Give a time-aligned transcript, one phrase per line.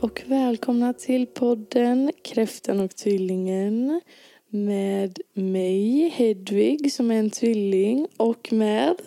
[0.00, 4.00] och välkomna till podden Kräftan och Tvillingen
[4.48, 8.94] med mig, Hedvig, som är en tvilling och med...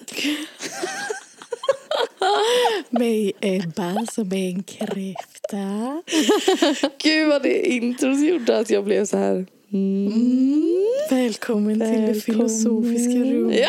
[2.90, 6.04] mig, Ebba, som är en kräfta.
[7.04, 9.46] Gud vad det introt gjorde att jag blev så här...
[9.74, 10.86] Mm.
[11.10, 13.60] Välkommen, till det filosofiska rummet.
[13.60, 13.68] Ja.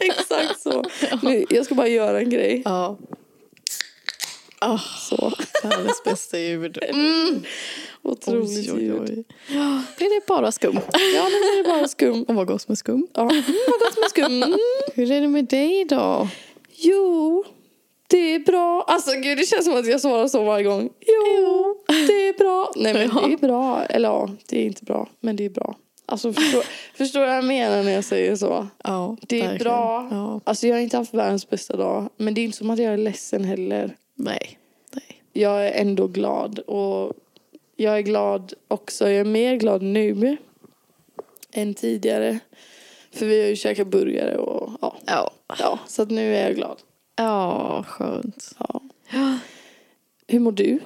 [0.00, 0.84] Exakt så.
[1.22, 2.62] Nu, jag ska bara göra en grej.
[2.64, 2.98] Ja.
[4.66, 5.32] Oh, så.
[5.62, 6.78] Världens bästa ljud.
[6.88, 7.42] Mm.
[8.02, 9.08] Otroligt oj, oj, oj.
[9.08, 9.24] ljud.
[9.96, 10.74] Blir det bara skum?
[11.14, 12.22] Ja, nu blir det bara skum.
[12.22, 13.06] Och vad gott med skum.
[13.14, 14.42] Ja, mm, vad gott med skum.
[14.42, 14.58] Mm.
[14.94, 16.28] Hur är det med dig då?
[16.76, 17.44] Jo,
[18.06, 18.84] det är bra.
[18.88, 20.90] Alltså gud, det känns som att jag svarar så varje gång.
[21.06, 22.72] Jo, det är bra.
[22.76, 23.26] Nej men ja.
[23.26, 23.84] det är bra.
[23.84, 25.08] Eller ja, det är inte bra.
[25.20, 25.76] Men det är bra.
[26.06, 26.62] Alltså förstår,
[26.96, 28.66] förstår du vad jag menar när jag säger så?
[28.84, 29.64] Ja, det är verkligen.
[29.64, 30.08] bra.
[30.10, 30.40] Ja.
[30.44, 32.08] Alltså jag har inte haft världens bästa dag.
[32.16, 33.96] Men det är inte som att jag är ledsen heller.
[34.14, 34.58] Nej.
[34.92, 35.22] Nej.
[35.32, 36.58] Jag är ändå glad.
[36.58, 37.12] Och
[37.76, 39.04] jag är glad också.
[39.04, 40.36] Jag är mer glad nu
[41.52, 42.38] än tidigare.
[43.12, 44.96] För vi har ju käkat burgare och ja.
[45.06, 45.32] Ja.
[45.58, 46.78] ja så att nu är jag glad.
[47.16, 48.56] Ja, skönt.
[48.58, 49.38] Ja.
[50.26, 50.80] Hur mår du?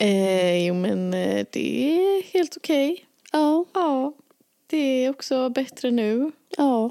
[0.00, 3.06] Eh, jo men eh, det är helt okej.
[3.32, 3.64] Ja.
[3.74, 4.12] Ja.
[4.66, 6.32] Det är också bättre nu.
[6.56, 6.90] Ja.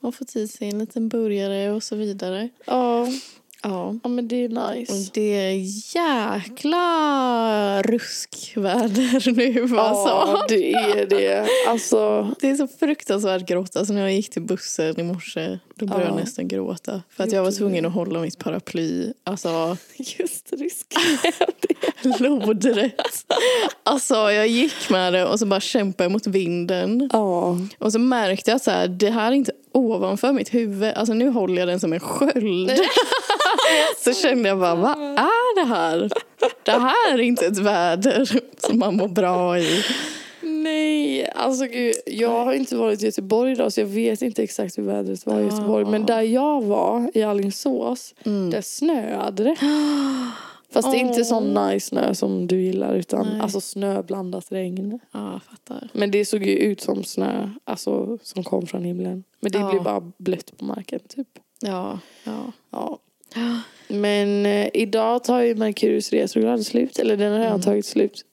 [0.00, 2.48] Man får tid sig en liten burgare och så vidare.
[2.64, 3.06] Ja.
[3.62, 3.94] Ja.
[4.02, 4.92] ja men det är nice.
[4.92, 5.54] Och det är
[5.96, 10.08] jäkla ruskväder nu alltså.
[10.08, 11.48] Ja det är det.
[11.68, 12.30] Alltså.
[12.40, 13.76] Det är så fruktansvärt grått.
[13.76, 16.10] Alltså när jag gick till bussen i morse då började ja.
[16.10, 17.02] jag nästan gråta.
[17.10, 19.12] För att jag var tvungen att hålla mitt paraply.
[19.24, 19.76] Alltså.
[19.96, 22.18] Just ruskväder.
[22.22, 22.94] Lodrätt.
[23.82, 27.10] Alltså jag gick med det och så bara kämpade mot vinden.
[27.12, 27.58] Ja.
[27.78, 30.92] Och så märkte jag att så här, det här är inte ovanför mitt huvud.
[30.94, 32.70] Alltså nu håller jag den som en sköld.
[34.04, 36.10] så kände jag bara, vad är det här?
[36.62, 39.84] Det här är inte ett väder som man mår bra i.
[40.42, 44.78] Nej, alltså gud, jag har inte varit i Göteborg idag så jag vet inte exakt
[44.78, 45.84] hur vädret var i Göteborg.
[45.84, 48.50] Men där jag var, i Alingsås, mm.
[48.50, 49.56] där snöade det.
[50.72, 50.92] Fast oh.
[50.92, 53.40] det är inte sån nice snö som du gillar utan Nej.
[53.40, 55.00] alltså snö blandat regn.
[55.12, 55.88] Ja, fattar.
[55.92, 59.24] Men det såg ju ut som snö, alltså som kom från himlen.
[59.40, 59.70] Men det ja.
[59.70, 61.28] blir bara blött på marken typ.
[61.60, 62.52] Ja, ja.
[62.70, 62.98] ja.
[63.88, 66.98] Men eh, idag tar ju Merkurius retrograd slut.
[66.98, 67.62] Eller den har redan mm.
[67.62, 68.24] tagit slut.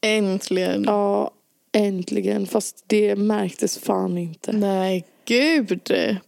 [0.00, 0.84] Äntligen.
[0.86, 1.30] Ja,
[1.72, 2.46] äntligen.
[2.46, 4.52] Fast det märktes fan inte.
[4.52, 5.80] Nej, gud.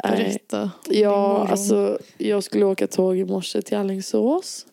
[0.03, 0.71] Berätta.
[0.89, 4.67] Ja, alltså jag skulle åka tåg i morse till Alingsås.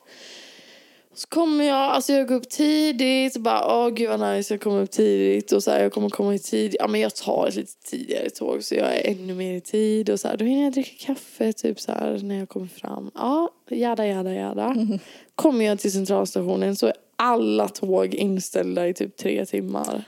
[1.16, 4.62] Så kommer jag, alltså jag går upp tidigt och bara åh gud vad nice jag
[4.62, 6.75] kommer upp tidigt och så här, jag kommer komma i tid.
[6.79, 10.09] Ja men jag tar ett lite tidigare tåg så jag är ännu mer i tid
[10.09, 13.12] och så här, då hinner jag dricka kaffe typ så här när jag kommer fram.
[13.16, 14.66] Ja, jada jada jada.
[14.66, 15.00] Mm.
[15.35, 20.03] Kommer jag till centralstationen så är alla tåg inställda i typ tre timmar.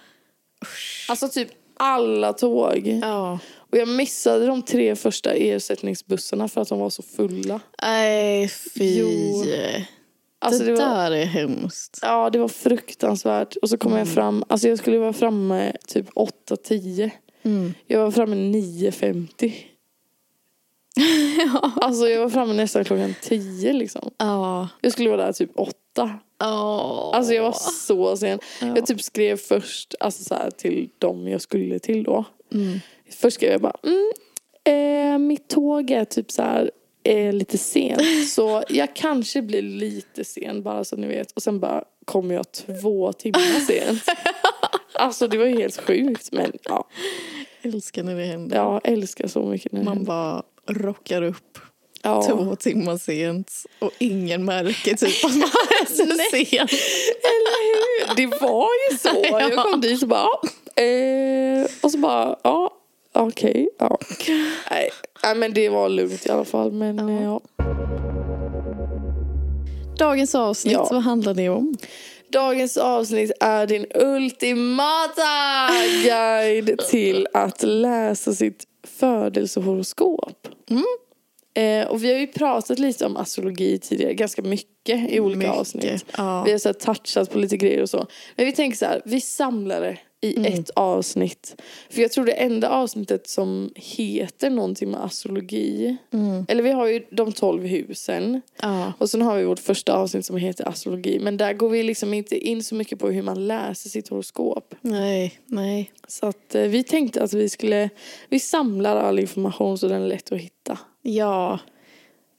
[0.64, 1.06] Usch.
[1.10, 3.00] Alltså typ alla tåg.
[3.02, 3.40] Ja.
[3.56, 7.60] Och jag missade de tre första ersättningsbussarna för att de var så fulla.
[7.82, 9.00] Nej, fy.
[9.00, 9.44] Jo.
[10.46, 12.00] Alltså det, det var, där är hemskt.
[12.02, 13.56] Ja, det var fruktansvärt.
[13.56, 14.00] Och så kom mm.
[14.00, 17.12] jag fram, alltså jag skulle vara framme typ 8-10.
[17.44, 17.74] Mm.
[17.88, 19.54] Jag var framme 9.50.
[21.38, 21.72] ja.
[21.76, 24.12] Alltså jag var framme nästan klockan 10 liksom.
[24.18, 24.70] Ja.
[24.82, 25.74] Jag skulle vara där typ 8.
[26.40, 27.12] Oh.
[27.14, 27.56] Alltså jag var
[27.88, 28.40] så sen.
[28.62, 28.68] Ja.
[28.76, 32.26] Jag typ skrev först alltså så här, till dem jag skulle till då.
[32.54, 32.80] Mm.
[33.10, 34.12] Först skrev jag bara, mm,
[34.64, 36.72] eh, mitt tåg är typ så här
[37.06, 38.30] är lite sent.
[38.30, 41.32] Så jag kanske blir lite sen bara så ni vet.
[41.32, 44.04] Och sen bara kommer jag två timmar sent.
[44.98, 46.88] Alltså det var ju helt sjukt men ja.
[47.62, 48.58] Älskar när det händer.
[48.58, 50.08] Ja, älskar så mycket när det Man händer.
[50.08, 51.58] bara rockar upp
[52.02, 52.24] ja.
[52.24, 55.50] två timmar sent och ingen märker typ att man
[55.82, 56.68] är så sen.
[57.32, 58.16] Eller hur?
[58.16, 59.26] Det var ju så.
[59.40, 60.28] Jag kom dit och bara,
[60.76, 62.72] eh, och så bara, ja
[63.18, 63.98] Okej, okay, ja.
[64.72, 64.90] Nej.
[65.24, 66.72] Nej, men det var lugnt i alla fall.
[66.72, 67.22] Men ja.
[67.22, 67.42] ja.
[69.98, 70.88] Dagens avsnitt, ja.
[70.92, 71.78] vad handlar det om?
[72.32, 75.70] Dagens avsnitt är din ultimata
[76.04, 80.48] guide till att läsa sitt födelsehoroskop.
[80.70, 80.84] Mm.
[81.58, 85.54] Eh, och vi har ju pratat lite om astrologi tidigare, ganska mycket i olika mycket.
[85.54, 86.06] avsnitt.
[86.18, 86.44] Ja.
[86.44, 88.08] Vi har så touchat på lite grejer och så.
[88.36, 90.54] Men vi tänker så här, vi samlar det i mm.
[90.54, 91.62] ett avsnitt.
[91.90, 95.98] För jag tror det enda avsnittet som heter någonting med astrologi.
[96.14, 96.46] Mm.
[96.48, 98.42] Eller vi har ju de tolv husen.
[98.62, 98.94] Ja.
[98.98, 101.20] Och sen har vi vårt första avsnitt som heter astrologi.
[101.20, 104.76] Men där går vi liksom inte in så mycket på hur man läser sitt horoskop.
[104.82, 105.92] Nej, nej.
[106.08, 107.90] Så att eh, vi tänkte att vi skulle,
[108.30, 110.78] vi samlar all information så den är lätt att hitta.
[111.02, 111.60] Ja.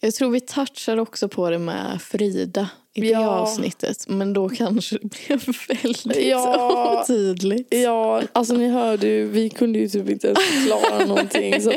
[0.01, 3.29] Jag tror vi touchar också på det med Frida i det Ja.
[3.29, 4.05] avsnittet.
[4.09, 5.41] Men då kanske det blev
[5.83, 7.01] väldigt Ja.
[7.03, 7.75] otydligt.
[7.75, 11.61] Ja, alltså ni hörde ju, vi kunde ju typ inte ens förklara någonting.
[11.63, 11.73] Så,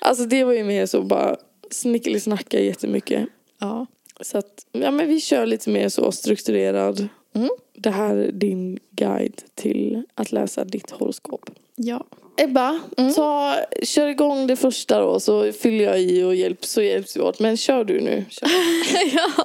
[0.00, 1.36] alltså det var ju mer så bara
[1.70, 3.28] snickelisnacka jättemycket.
[3.60, 3.86] Ja.
[4.20, 7.08] Så att, ja men vi kör lite mer så strukturerad.
[7.34, 7.48] Mm.
[7.74, 11.50] Det här är din guide till att läsa ditt horoskop.
[11.76, 12.04] ja.
[12.36, 13.12] Ebba, Mm.
[13.14, 17.20] ta, kör igång det första då så fyller jag i och hjälp, så hjälps vi
[17.20, 17.40] åt.
[17.40, 18.24] Men kör du nu.
[18.30, 18.48] Kör.
[19.14, 19.44] ja.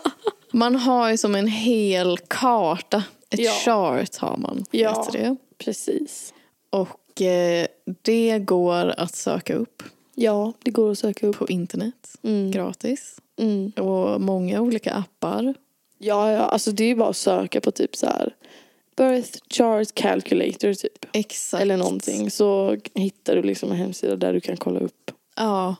[0.51, 3.03] Man har ju som en hel karta.
[3.29, 3.51] Ett Ja.
[3.51, 4.65] chart har man.
[4.71, 5.09] Ja.
[5.13, 5.35] Det.
[5.57, 6.33] Precis.
[6.69, 7.67] Och eh,
[8.01, 9.83] det går att söka upp
[10.15, 11.37] Ja, det går att söka upp.
[11.37, 12.15] på internet.
[12.23, 12.51] Mm.
[12.51, 13.17] Gratis.
[13.39, 13.71] Mm.
[13.71, 15.53] Och många olika appar.
[15.99, 18.35] Ja, ja, alltså det är ju bara att söka på typ så här
[18.97, 21.05] Birth chart calculator typ.
[21.13, 21.61] Exakt.
[21.61, 22.31] Eller någonting.
[22.31, 25.11] Så hittar du liksom en hemsida där du kan kolla upp.
[25.35, 25.75] Ja.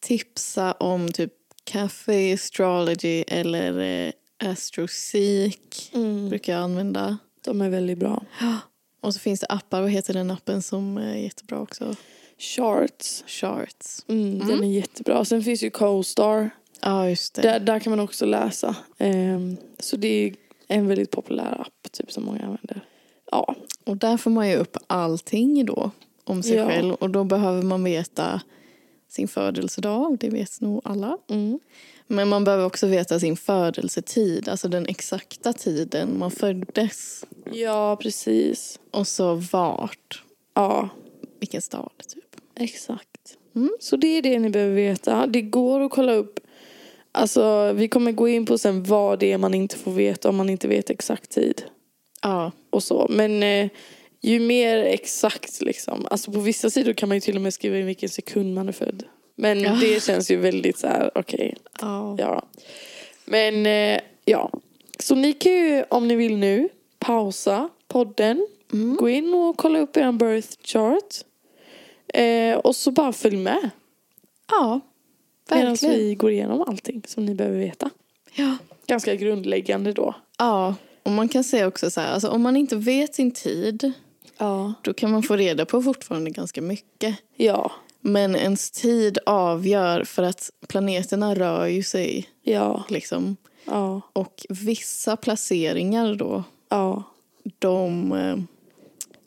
[0.00, 1.32] Tipsa om typ
[1.64, 4.12] Café Astrology eller eh,
[4.50, 5.92] Astroseek.
[6.28, 7.18] Brukar jag använda.
[7.44, 8.24] De är väldigt bra.
[9.00, 9.80] Och så finns det appar.
[9.80, 11.94] Vad heter den appen som är jättebra också?
[12.38, 13.24] Charts.
[13.26, 14.04] Charts.
[14.08, 15.24] Mm, Den är jättebra.
[15.24, 16.50] Sen finns ju CoStar.
[16.80, 17.42] Ja, just det.
[17.42, 18.76] Där, där kan man också läsa.
[18.98, 20.34] Ehm, så det är
[20.74, 22.80] en väldigt populär app typ som många använder.
[23.30, 23.54] Ja,
[23.84, 25.90] Och där får man ju upp allting då
[26.24, 26.66] om sig Ja.
[26.68, 26.94] själv.
[26.94, 28.40] Och då behöver man veta
[29.08, 30.16] sin födelsedag.
[30.20, 31.18] Det vet nog alla.
[31.30, 31.58] mm.
[32.06, 34.48] Men man behöver också veta sin födelsetid.
[34.48, 37.24] Alltså den exakta tiden man föddes.
[37.52, 38.80] ja precis.
[38.90, 40.22] Och så vart.
[40.54, 40.88] Ja,
[41.40, 42.36] Vilken stad typ.
[42.56, 43.38] exakt.
[43.54, 43.70] Mm.
[43.80, 45.26] Så det är det ni behöver veta.
[45.26, 46.40] Det går att kolla upp.
[47.16, 50.36] Alltså, vi kommer gå in på sen vad det är man inte får veta om
[50.36, 51.62] man inte vet exakt tid.
[52.22, 52.52] Ja.
[52.70, 53.06] och så.
[53.10, 53.68] Men eh,
[54.20, 56.06] ju mer exakt liksom.
[56.10, 58.68] Alltså på vissa sidor kan man ju till och med skriva in vilken sekund man
[58.68, 59.02] är född.
[59.36, 59.78] Men Ja.
[59.80, 62.16] det känns ju väldigt så här, okej, Ja.
[62.18, 62.42] ja.
[63.24, 64.50] Men eh, ja.
[64.98, 66.68] Så ni kan ju om ni vill nu
[66.98, 68.46] pausa podden.
[68.72, 68.96] Mm.
[68.96, 71.14] Gå in och kolla upp er birth chart.
[72.14, 73.70] Eh, och så bara följ med.
[74.50, 74.80] Ja.
[75.50, 77.90] Medan vi går igenom allting som ni behöver veta.
[78.34, 78.56] Ja.
[78.86, 80.14] Ganska grundläggande då.
[80.38, 80.74] ja.
[81.02, 82.12] Och man kan säga också så här.
[82.12, 83.92] Alltså om man inte vet sin tid.
[84.38, 84.74] Ja.
[84.82, 87.16] Då kan man få reda på fortfarande ganska mycket.
[87.36, 87.72] Ja.
[88.00, 92.28] Men ens tid avgör för att planeterna rör ju sig.
[92.42, 92.84] Ja.
[92.88, 93.36] Liksom.
[93.64, 94.00] Ja.
[94.12, 97.02] Och vissa placeringar då, Ja.
[97.58, 98.36] de eh,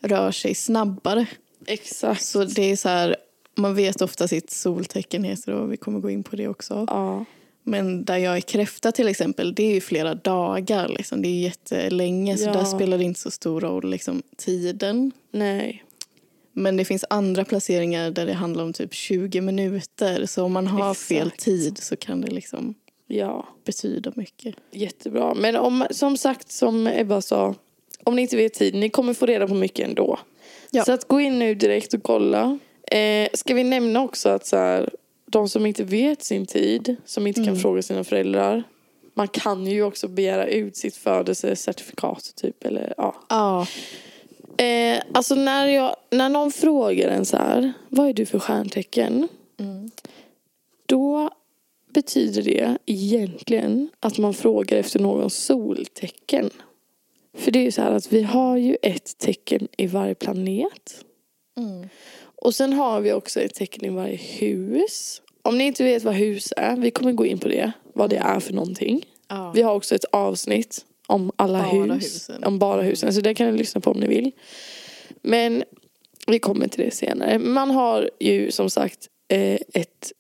[0.10, 1.26] rör sig snabbare.
[1.66, 2.24] Exakt.
[2.24, 3.16] Så det är så här,
[3.58, 6.86] man vet ofta sitt soltecken heter och vi kommer gå in på det också.
[6.88, 7.26] Ja.
[7.64, 10.88] Men där jag är kräfta till exempel, det är flera dagar.
[10.88, 11.22] Liksom.
[11.22, 12.54] Det är jättelänge, så Ja.
[12.54, 15.12] där spelar det inte så stor roll liksom, tiden.
[15.32, 15.84] Nej.
[16.54, 20.26] Men det finns andra placeringar där det handlar om typ 20 minuter.
[20.26, 21.44] Så om man har fel Exakt.
[21.44, 22.74] tid så kan det liksom
[23.08, 24.56] Ja, betyda mycket.
[24.72, 25.34] jättebra.
[25.34, 27.56] Men om, som sagt, som Ebba sa.
[28.04, 30.20] Om ni inte vet tid, ni kommer få reda på mycket ändå.
[30.72, 30.86] Ja.
[30.86, 32.60] Så att gå in nu direkt och kolla.
[32.92, 34.90] Eh, ska vi nämna också att så här,
[35.26, 37.60] de som inte vet sin tid, som inte kan Mm.
[37.60, 38.64] fråga sina föräldrar.
[39.14, 42.66] Man kan ju också begära ut sitt födelsecertifikat typ.
[42.66, 43.16] Eller, ja.
[43.30, 43.68] Ja,
[44.66, 49.28] eh, alltså när, jag, när någon frågar en så här, vad är du för stjärntecken?
[49.60, 49.92] Mm.
[50.86, 51.30] Då
[51.94, 56.50] betyder det egentligen att man frågar efter någons soltecken.
[57.38, 61.06] För det är ju så här att vi har ju ett tecken i varje planet.
[61.58, 61.90] Mm.
[62.42, 65.22] Och sen har vi också ett tecken i varje hus.
[65.42, 67.72] Om ni inte vet vad hus är, vi kommer gå in på det.
[67.94, 69.06] Vad det är för någonting.
[69.30, 69.52] ja.
[69.56, 72.06] Vi har också ett avsnitt om alla Bara hus.
[72.06, 72.44] husen.
[72.44, 73.14] Om bara husen.
[73.14, 74.32] Så det kan ni lyssna på om ni vill.
[75.22, 75.64] Men
[76.28, 77.40] vi kommer till det senare.
[77.40, 80.12] Man har ju som sagt eh, ett,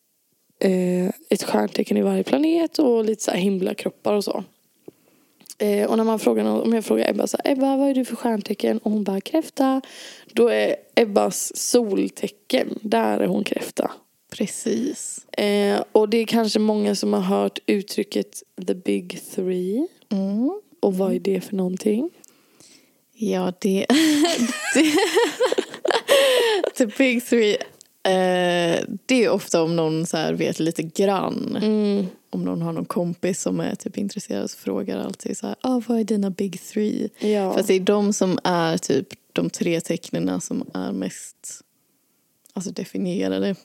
[0.59, 4.43] eh, ett stjärntecken i varje planet och lite så himlakroppar och så.
[5.57, 7.93] Eh, och när man frågar någon, om jag frågar Ebba så här, Ebba vad är
[7.93, 8.77] du för stjärntecken?
[8.77, 9.81] Och hon bara kräfta.
[10.33, 13.91] Då är Ebbas soltecken, där är hon kräfta.
[14.31, 15.25] Precis.
[15.31, 19.87] Eh, och det är kanske många som har hört uttrycket the big three.
[20.11, 20.61] Mm.
[20.79, 22.09] Och vad är det för någonting?
[23.13, 23.85] Ja, det...
[24.73, 24.93] det
[26.77, 27.57] The big three.
[28.07, 31.57] Eh, det är ofta om någon så vet lite grann.
[31.61, 32.05] Mm.
[32.29, 35.81] Om någon har någon kompis som är typ intresserad så frågar alltid så här, ah,
[35.87, 37.09] vad är dina big three?
[37.19, 37.53] Ja.
[37.53, 41.61] För det är de som är typ de tre tecknen som är mest
[42.53, 43.55] alltså definierade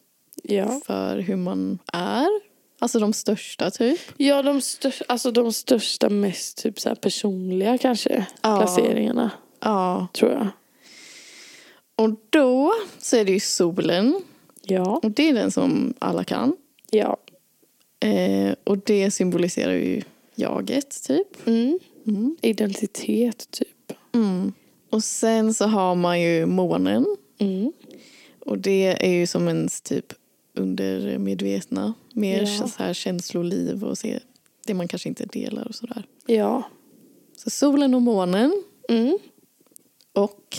[0.43, 0.81] ja.
[0.87, 2.29] för hur man är.
[2.79, 4.01] Alltså de största typ.
[4.17, 8.57] Ja, de, största, alltså de största, mest typ så här personliga kanske Ja.
[8.59, 9.31] placeringarna,
[9.61, 10.07] Ja.
[10.13, 10.49] tror jag.
[11.97, 14.23] Och då så är det ju solen.
[14.63, 15.01] Ja.
[15.03, 16.57] Och det är den som alla kan.
[16.91, 17.17] Ja.
[18.01, 20.03] Eh, och det symboliserar ju
[20.35, 21.47] jaget, typ.
[21.47, 21.79] Mm.
[22.07, 22.37] Mm.
[22.43, 23.93] Identitet, typ.
[24.15, 24.53] Mm.
[24.91, 27.17] Och sen så har man ju månen.
[27.39, 27.73] Mm.
[28.41, 30.13] Och det är ju som ens typ
[30.55, 31.95] undermedvetna.
[32.13, 32.69] Mer Ja.
[32.69, 34.19] så här känsloliv och se
[34.67, 36.07] det man kanske inte delar och sådär.
[36.27, 36.63] Ja.
[37.37, 39.19] Så solen och månen Mm.
[40.13, 40.57] och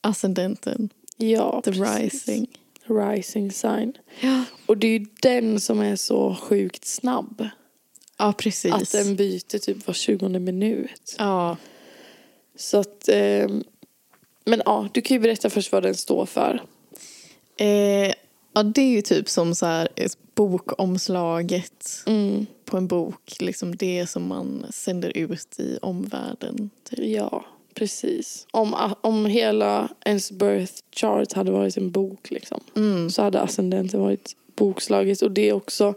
[0.00, 2.26] ascendenten, Ja, the precis.
[2.28, 2.46] rising.
[2.86, 3.92] Rising sign.
[4.20, 4.44] Ja.
[4.66, 7.48] Och det är ju den som är så sjukt snabb.
[8.18, 8.72] ja, precis.
[8.72, 11.14] Att den byter typ var 20 minut.
[11.18, 11.56] Ja.
[12.56, 13.08] Så att...
[13.08, 13.64] ehm,
[14.44, 16.62] men ja, du kan ju berätta först vad den står för.
[17.56, 18.12] Eh,
[18.52, 19.88] ja, det är ju typ som så här
[20.34, 22.46] bokomslaget Mm.
[22.64, 23.32] på en bok.
[23.40, 26.70] Liksom det som man sänder ut i omvärlden.
[26.84, 26.98] Typ.
[26.98, 28.46] Ja, precis.
[28.50, 33.10] Om, om hela ens birth chart hade varit en bok liksom, Mm.
[33.10, 35.22] så hade ascendenten varit bokslaget.
[35.22, 35.94] Och det är också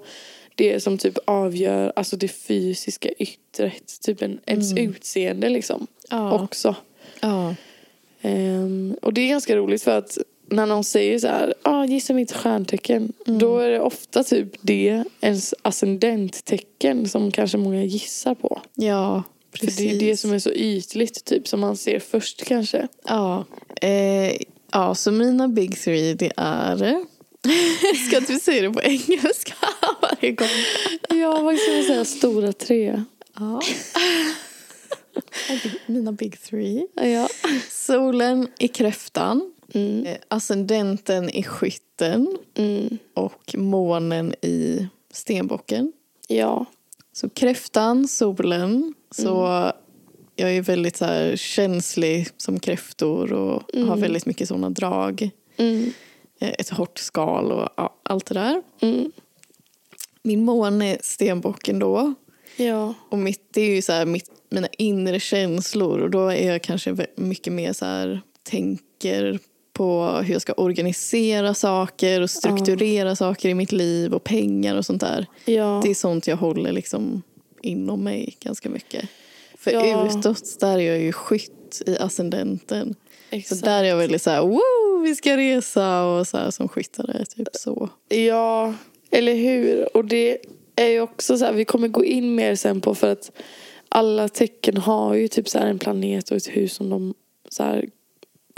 [0.56, 4.02] det som typ avgör alltså det fysiska yttret.
[4.02, 4.90] Typ en, ens Mm.
[4.90, 5.88] utseende liksom.
[6.10, 6.42] Ja.
[6.44, 6.76] Också.
[7.22, 7.56] ja.
[8.22, 10.18] Ehm, och det är ganska roligt för att
[10.50, 13.14] när någon säger så här, ah, gissa mitt stjärntecken.
[13.28, 13.40] Mm.
[13.40, 18.62] Då är det ofta typ det, ens ascendenttecken som kanske många gissar på.
[18.76, 19.24] ja,
[19.60, 19.78] För precis.
[19.78, 22.88] det är det som är så ytligt typ som man ser först kanske.
[23.06, 23.46] Ja.
[23.82, 24.32] Eh,
[24.72, 27.06] ja, så mina big three det är...
[28.08, 29.54] Ska du säga det på engelska
[30.02, 30.48] varje gång?
[31.10, 32.06] Ja, vad ska man säga?
[32.06, 33.04] Stora tre.
[33.40, 33.62] Ja.
[35.86, 36.88] Mina big three.
[36.96, 37.30] Ja.
[37.72, 39.52] Solen i kräftan.
[39.74, 40.06] Mm.
[40.06, 42.38] eh, Ascendenten i skytten.
[42.56, 42.98] Mm.
[43.14, 45.92] Och månen i stenbocken.
[46.28, 46.66] Ja.
[47.16, 48.94] Så kräftan, solen.
[49.12, 49.72] Så
[50.36, 54.02] jag är väldigt så här känslig som kräftor och har Mm.
[54.02, 55.30] väldigt mycket sådana drag.
[55.58, 55.92] Mm.
[56.40, 58.62] Eh, Ett hårt skal och ja, allt det där.
[58.82, 59.12] Mm.
[60.24, 62.14] Min måne är stenbocken då.
[62.58, 62.94] Ja.
[63.10, 66.00] Och mitt, det är ju så här mitt, mina inre känslor.
[66.00, 69.40] Och då är jag kanske mycket mer så här, tänker
[69.76, 74.86] på hur jag ska organisera saker och strukturera saker i mitt liv och pengar och
[74.86, 75.26] sånt där.
[75.46, 75.82] Ja.
[75.84, 77.22] Det är sånt jag håller liksom
[77.62, 79.10] inom mig ganska mycket.
[79.58, 80.10] För Ja.
[80.10, 82.96] utåt, där är jag ju skytt i ascendenten.
[83.30, 83.64] Så Exakt.
[83.64, 87.26] där är jag väldigt så här, wow, vi ska resa och så här som skyttare,
[87.26, 87.90] typ så.
[88.10, 88.74] Ja,
[89.12, 89.98] eller hur?
[89.98, 90.38] Och det
[90.76, 93.32] är ju också så här, vi kommer gå in mer sen på för att
[93.90, 97.14] alla tecken har ju typ så här en planet och ett hus som de
[97.50, 97.82] så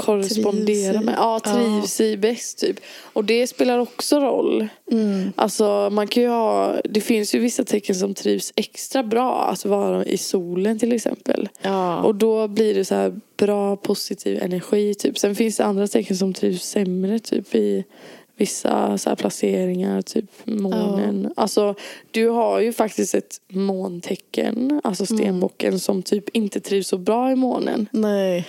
[0.05, 0.37] Trivs
[0.69, 0.99] i.
[0.99, 1.15] med.
[1.17, 2.79] Ja, trivs i bäst typ.
[3.13, 4.67] Och det spelar också roll.
[4.91, 5.31] Mm.
[5.35, 9.65] Alltså man kan ju ha, det finns ju vissa tecken som trivs extra bra att
[9.65, 11.49] vara i solen till exempel.
[11.61, 12.01] Ja.
[12.01, 15.17] Och då blir det så här bra positiv energi typ.
[15.19, 17.83] Sen finns det andra tecken som trivs sämre typ i
[18.37, 21.33] vissa så placeringar, typ månen.
[21.35, 21.75] Alltså
[22.11, 27.35] du har ju faktiskt ett måntecken, alltså stenbocken som typ inte trivs så bra i
[27.35, 27.87] månen.
[27.91, 28.47] Nej.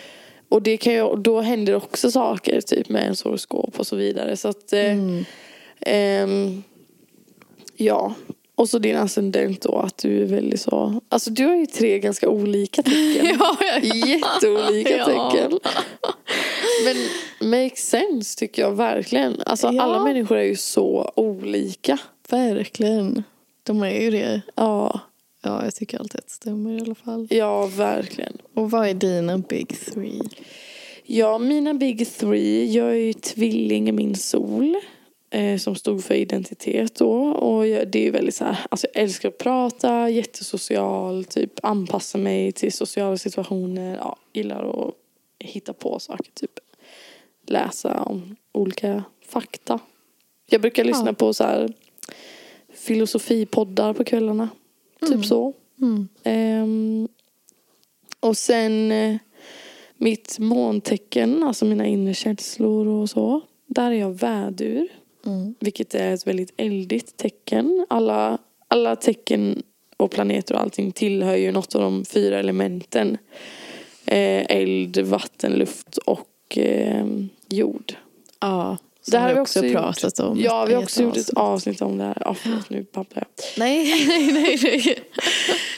[0.48, 4.36] Och det kan ju, då händer också saker typ med ens horoskop och så vidare.
[4.36, 5.24] Så att eh, Mm.
[5.80, 6.62] Ehm,
[7.76, 8.14] ja,
[8.54, 11.00] och så din ascendent då att du är väldigt så...
[11.08, 13.26] Alltså du har ju tre ganska olika tecken.
[13.40, 14.06] Ja, ja, ja.
[14.06, 15.30] Jätteolika Ja.
[15.30, 15.58] tecken.
[16.84, 16.96] Men
[17.50, 19.40] makes sense tycker jag verkligen.
[19.46, 19.82] Alltså Ja.
[19.82, 21.98] alla människor är ju så olika.
[22.28, 23.22] Verkligen.
[23.62, 24.40] De är ju det.
[24.54, 25.00] Ja,
[25.42, 27.26] Ja, jag tycker alltid att det stämmer i alla fall.
[27.30, 28.36] ja verkligen.
[28.54, 30.20] Och vad är dina big three?
[31.04, 32.64] Ja, mina big three.
[32.72, 34.76] Jag är ju tvilling i min sol.
[35.30, 37.12] Eh, som stod för identitet då.
[37.30, 41.52] Och jag, det är ju väldigt så här, alltså jag älskar att prata, jättesocial, typ
[41.62, 43.96] anpassa mig till sociala situationer.
[43.96, 44.94] Ja, gillar att
[45.38, 46.50] hitta på saker, typ
[47.46, 49.78] läsa om olika fakta.
[50.50, 51.12] Jag brukar lyssna Ja.
[51.12, 51.72] på så här
[52.74, 54.48] filosofipoddar på kvällarna.
[55.06, 55.52] Typ så.
[55.80, 56.08] Mm.
[56.24, 57.08] Ehm,
[58.20, 59.16] och sen eh,
[59.96, 63.40] mitt måntecken, alltså mina inre känslor och så.
[63.66, 64.88] Där är jag vädur,
[65.26, 65.54] Mm.
[65.60, 67.86] vilket är ett väldigt eldigt tecken.
[67.90, 68.38] Alla,
[68.68, 69.62] alla tecken
[69.96, 73.18] och planeter och allting tillhör ju något av de fyra elementen.
[74.06, 77.06] Eh, eld, vatten, luft och eh,
[77.48, 77.94] jord.
[78.40, 78.76] Ja,
[79.10, 79.76] Det här har vi också också gjort.
[79.76, 80.40] pratat om.
[80.40, 81.82] Ja, vi har också gjort ett avsnitt.
[81.82, 82.22] om det här.
[82.24, 83.44] Ja, förlåt, nu babblar jag.
[83.56, 84.58] Nej, nej, nej.
[84.62, 84.98] nej.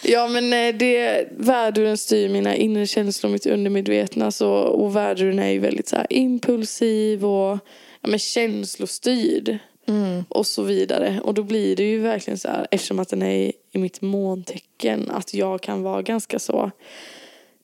[0.02, 4.30] Ja men eh, det, värduren styr mina inre känslor, mitt undermedvetna.
[4.30, 7.58] Så, och värduren är ju väldigt så här, impulsiv och
[8.00, 9.58] ja, men känslostyrd.
[9.88, 10.24] Mm.
[10.28, 11.20] Och så vidare.
[11.24, 14.00] Och då blir det ju verkligen så här, eftersom att den är i, i mitt
[14.00, 16.70] måntecken, att jag kan vara ganska så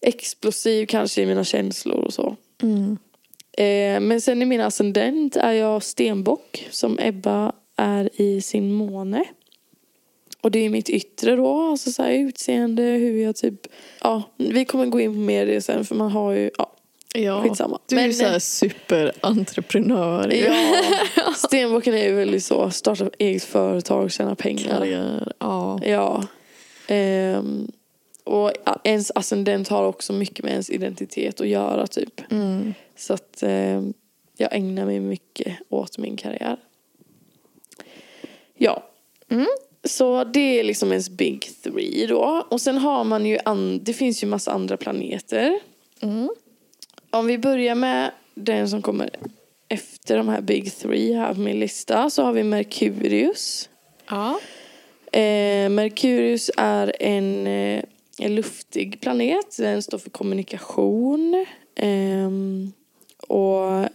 [0.01, 2.37] explosiv kanske i mina känslor och så.
[2.63, 2.99] Mm.
[3.57, 9.25] Eh, men sen i min ascendent är jag stenbock som Ebba är i sin måne.
[10.41, 13.67] och det är mitt yttre då, alltså så här utseende, hur jag typ,
[14.01, 16.73] ja, vi kommer gå in på mer det sen för man har ju, ja,
[17.15, 17.79] Ja, skitsamma.
[17.89, 20.31] du är ju såhär superentreprenör.
[20.31, 20.45] ju.
[20.45, 20.55] Ja,
[21.37, 24.79] stenbocken är ju väldigt så, starta eget företag, tjäna pengar.
[24.79, 25.33] Karriär.
[25.39, 25.81] Ja.
[25.85, 26.25] Ja.
[26.89, 27.69] Ehm,
[28.25, 28.53] och
[28.85, 32.33] ens ascendent har också mycket med ens identitet att göra typ.
[32.33, 32.75] Mm.
[32.97, 33.95] Så att ehm,
[34.37, 36.57] jag ägnar mig mycket åt min karriär.
[38.55, 38.91] Ja.
[39.29, 39.47] Mm.
[39.85, 42.47] Så det är liksom ens big three då.
[42.51, 45.61] Och sen har man ju, an- det finns ju massa andra planeter.
[46.01, 46.29] Mm.
[47.11, 49.11] Om vi börjar med den som kommer
[49.69, 53.69] efter de här big three här på min lista så har vi Merkurius.
[54.09, 54.41] Ja.
[55.13, 57.83] Eh, Merkurius är en, eh,
[58.19, 59.57] en luftig planet.
[59.59, 61.47] Den står för kommunikation.
[61.77, 62.73] Ehm,
[63.27, 63.89] och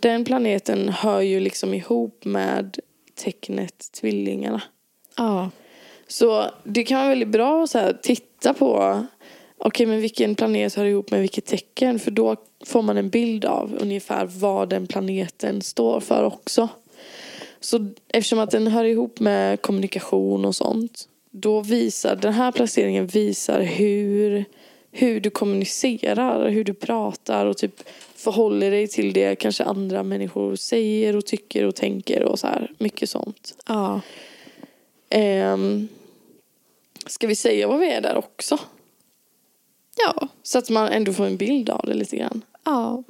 [0.00, 2.78] den planeten hör ju liksom ihop med
[3.14, 4.62] tecknet tvillingarna.
[5.16, 5.50] Ja.
[6.06, 9.04] Så det kan vara väldigt bra att så här, titta på
[9.58, 13.44] okej men vilken planet hör ihop med vilket tecken för då får man en bild
[13.44, 16.68] av ungefär vad den planeten står för också.
[17.60, 23.06] Så eftersom att den hör ihop med kommunikation och sånt då visar den här placeringen
[23.06, 24.44] visar hur,
[24.90, 27.82] hur du kommunicerar, hur du pratar och typ
[28.24, 32.72] förhåller dig till det kanske andra människor säger och tycker och tänker och så här
[32.78, 33.54] mycket sånt.
[33.66, 34.00] Ja.
[35.10, 35.88] Ehm,
[37.06, 38.58] ska vi säga vad vi är där också?
[39.96, 40.28] Ja.
[40.42, 42.42] Så att man ändå får en bild av det lite grann.
[42.64, 43.04] Ja.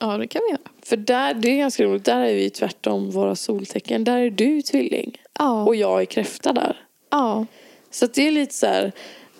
[0.00, 0.70] Ja, det kan vi göra.
[0.82, 4.04] För där, det är ganska roligt, där är vi tvärtom våra soltecken.
[4.04, 5.64] Där är du tvilling Ja.
[5.64, 6.76] och jag är kräfta där.
[7.10, 7.46] Ja.
[7.90, 8.92] Så att det är lite så här,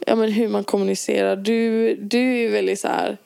[0.06, 1.36] ja men hur man kommunicerar.
[1.36, 3.16] Du, du är väldigt så här,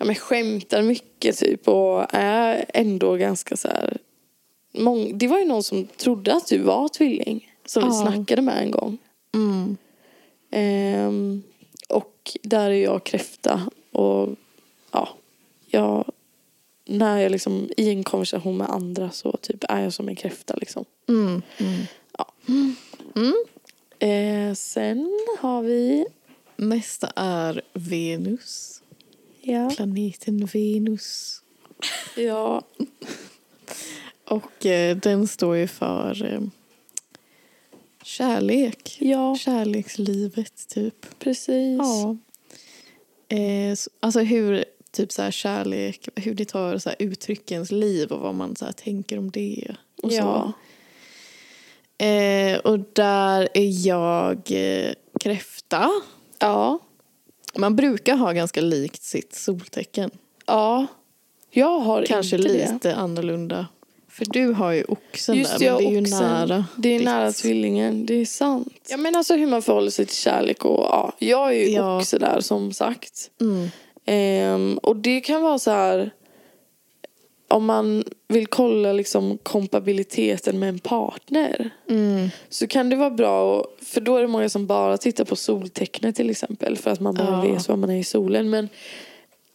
[0.00, 3.98] ja men skämtar mycket typ och är ändå ganska så här.
[4.72, 7.52] Mång, det var ju någon som trodde att du var tvilling.
[7.66, 8.98] Som vi snackade med en gång.
[9.34, 9.76] Mm.
[10.50, 11.42] Ehm,
[11.88, 13.70] och där är jag kräfta.
[13.92, 14.28] Och
[14.90, 15.08] ja,
[15.66, 16.04] jag,
[16.84, 20.54] när jag liksom i en konversation med andra så typ är jag som en kräfta
[20.56, 20.84] liksom.
[21.08, 21.42] Mm.
[21.58, 21.80] Mm.
[22.18, 22.32] Ja.
[24.06, 26.06] Eh, sen har vi,
[26.56, 28.82] Nästa är Venus.
[29.42, 31.40] Ja, Planeten Venus.
[32.16, 32.62] ja,
[34.24, 36.40] Och eh, den står ju för eh,
[38.02, 38.96] kärlek.
[39.00, 41.18] ja Kärlekslivet, typ.
[41.18, 41.78] precis.
[41.78, 42.16] Ja.
[43.36, 48.12] Eh, så- alltså hur typ så här kärlek, hur det tar så här uttryckens liv
[48.12, 49.74] och vad man så här tänker om det.
[50.02, 50.52] Och, Ja.
[51.98, 52.04] så.
[52.04, 55.90] Eh, och där är jag eh, kräfta.
[56.38, 56.78] Ja,
[57.56, 60.10] Man brukar ha ganska likt sitt soltecken.
[60.46, 60.86] ja.
[61.52, 62.72] Jag har Kanske inte det.
[62.72, 63.66] lite annorlunda.
[64.08, 66.18] För du har ju oxen Just där, det, men det är ju oxen.
[66.18, 66.64] nära.
[66.76, 67.04] Det är ditt.
[67.04, 68.74] nära tvillingen, det är sant.
[68.88, 71.98] Ja men alltså hur man förhåller sig till kärlek och ja, jag är ju Ja.
[71.98, 73.30] också där som sagt.
[73.40, 73.68] Mm.
[74.04, 76.10] Ehm, och det kan vara så här
[77.50, 82.28] om man vill kolla liksom kompabiliteten med en partner Mm.
[82.48, 85.36] så kan det vara bra, och, för då är det många som bara tittar på
[85.36, 87.52] soltecknet till exempel för att man bara Ja.
[87.52, 88.50] vet vad man är i solen.
[88.50, 88.68] Men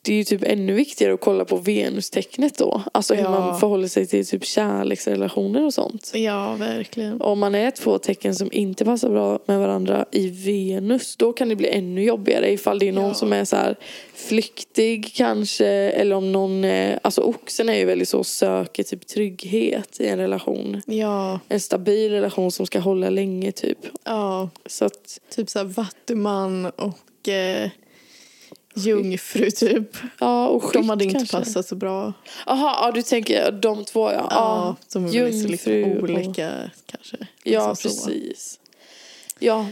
[0.05, 2.81] det är ju typ ännu viktigare att kolla på venustecknet då.
[2.91, 3.29] Alltså hur Ja.
[3.29, 6.11] man förhåller sig till typ kärleksrelationer och sånt.
[6.15, 7.21] Ja, verkligen.
[7.21, 11.49] Om man är två tecken som inte passar bra med varandra i Venus då kan
[11.49, 13.13] det bli ännu jobbigare ifall det är någon Ja.
[13.13, 13.75] som är så här
[14.29, 19.99] flyktig kanske eller om någon är, alltså oxen är ju väldigt så söker typ trygghet
[19.99, 20.81] i en relation.
[20.85, 23.77] Ja, En stabil relation som ska hålla länge typ.
[24.03, 24.49] ja.
[24.65, 27.69] Så att, Typ så här vattuman och eh,
[28.75, 29.97] jungfru typ.
[30.19, 31.38] ja och De hade inte kanske.
[31.38, 32.13] passat så bra.
[32.45, 34.27] Jaha, ja du tänker de två ja.
[34.29, 37.17] Ja, de är lite jungfru och- olika kanske.
[37.43, 38.05] Ja, Liksom så.
[38.07, 38.59] precis.
[39.39, 39.67] Ja,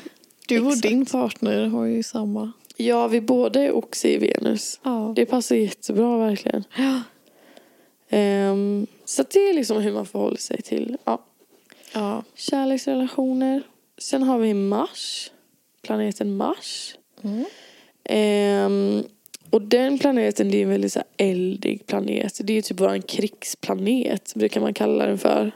[0.47, 0.83] Du och Exakt.
[0.83, 2.51] din partner har ju samma.
[2.77, 4.79] ja, vi båda är oxe i Venus.
[4.83, 5.13] Ja.
[5.15, 6.63] Det passar jättebra verkligen.
[6.77, 7.01] Ja.
[8.09, 11.25] Ehm, så det är liksom hur man förhåller sig till ja,
[11.93, 12.23] ja.
[12.35, 13.63] kärleksrelationer.
[13.97, 15.31] Sen har vi Mars.
[15.81, 16.95] Planeten Mars.
[17.23, 17.45] Mm.
[18.03, 19.03] Ehm,
[19.49, 22.39] och den planeten det är en väldigt så här eldig planet.
[22.43, 25.51] Det är typ vår krigsplanet brukar man kalla den för.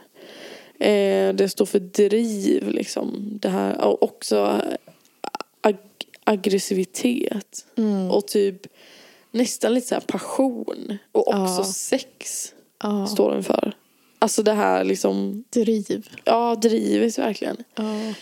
[0.80, 3.38] Eh, det står för driv liksom.
[3.42, 4.62] Det här, och också
[5.62, 5.76] ag-
[6.24, 7.66] aggressivitet.
[7.76, 8.10] Mm.
[8.10, 8.66] Och typ
[9.30, 10.98] nästan lite så passion.
[11.12, 11.64] Och också Ja.
[11.64, 13.06] sex ja.
[13.06, 13.72] står den för.
[14.18, 16.08] Alltså det här liksom, Driv.
[16.24, 17.56] ja drivet verkligen.
[17.74, 18.12] Ja.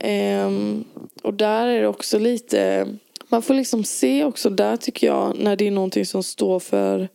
[0.00, 0.84] Ehm,
[1.22, 2.88] och där är det också lite,
[3.32, 7.08] man får liksom se också där tycker jag när det är någonting som står för,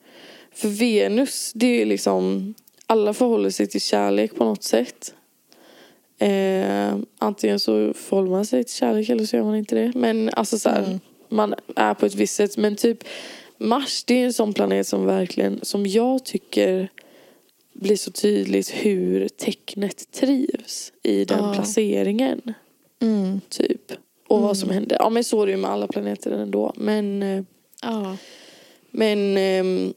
[0.51, 2.53] för Venus, det är liksom,
[2.87, 5.13] alla förhåller sig till kärlek på något sätt.
[6.19, 9.91] Eh, antingen så förhåller man sig till kärlek eller så gör man inte det.
[9.95, 10.99] Men alltså så här, Mm.
[11.29, 12.57] man är på ett visst sätt.
[12.57, 13.03] Men typ
[13.57, 16.89] Mars det är en sån planet som verkligen, som jag tycker
[17.73, 21.53] blir så tydligt hur tecknet trivs i den Ja.
[21.53, 22.41] placeringen.
[23.01, 23.41] Mm.
[23.49, 23.91] Typ.
[24.27, 24.97] Och vad som händer.
[24.99, 26.73] Ja men så är det ju med alla planeter ändå.
[26.75, 27.43] Men, eh,
[27.81, 28.17] Ja.
[28.91, 29.93] men ehm,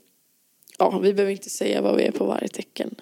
[0.79, 2.95] ja, vi behöver inte säga vad vi är på varje tecken.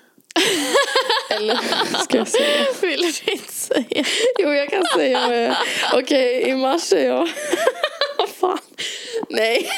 [1.30, 1.58] Eller
[2.02, 2.66] ska jag säga?
[2.82, 4.04] Vill du inte säga?
[4.38, 5.56] Jo, jag kan säga det.
[5.94, 7.28] Okej, i mars är jag...
[8.18, 8.58] Vad fan?
[9.28, 9.68] Nej.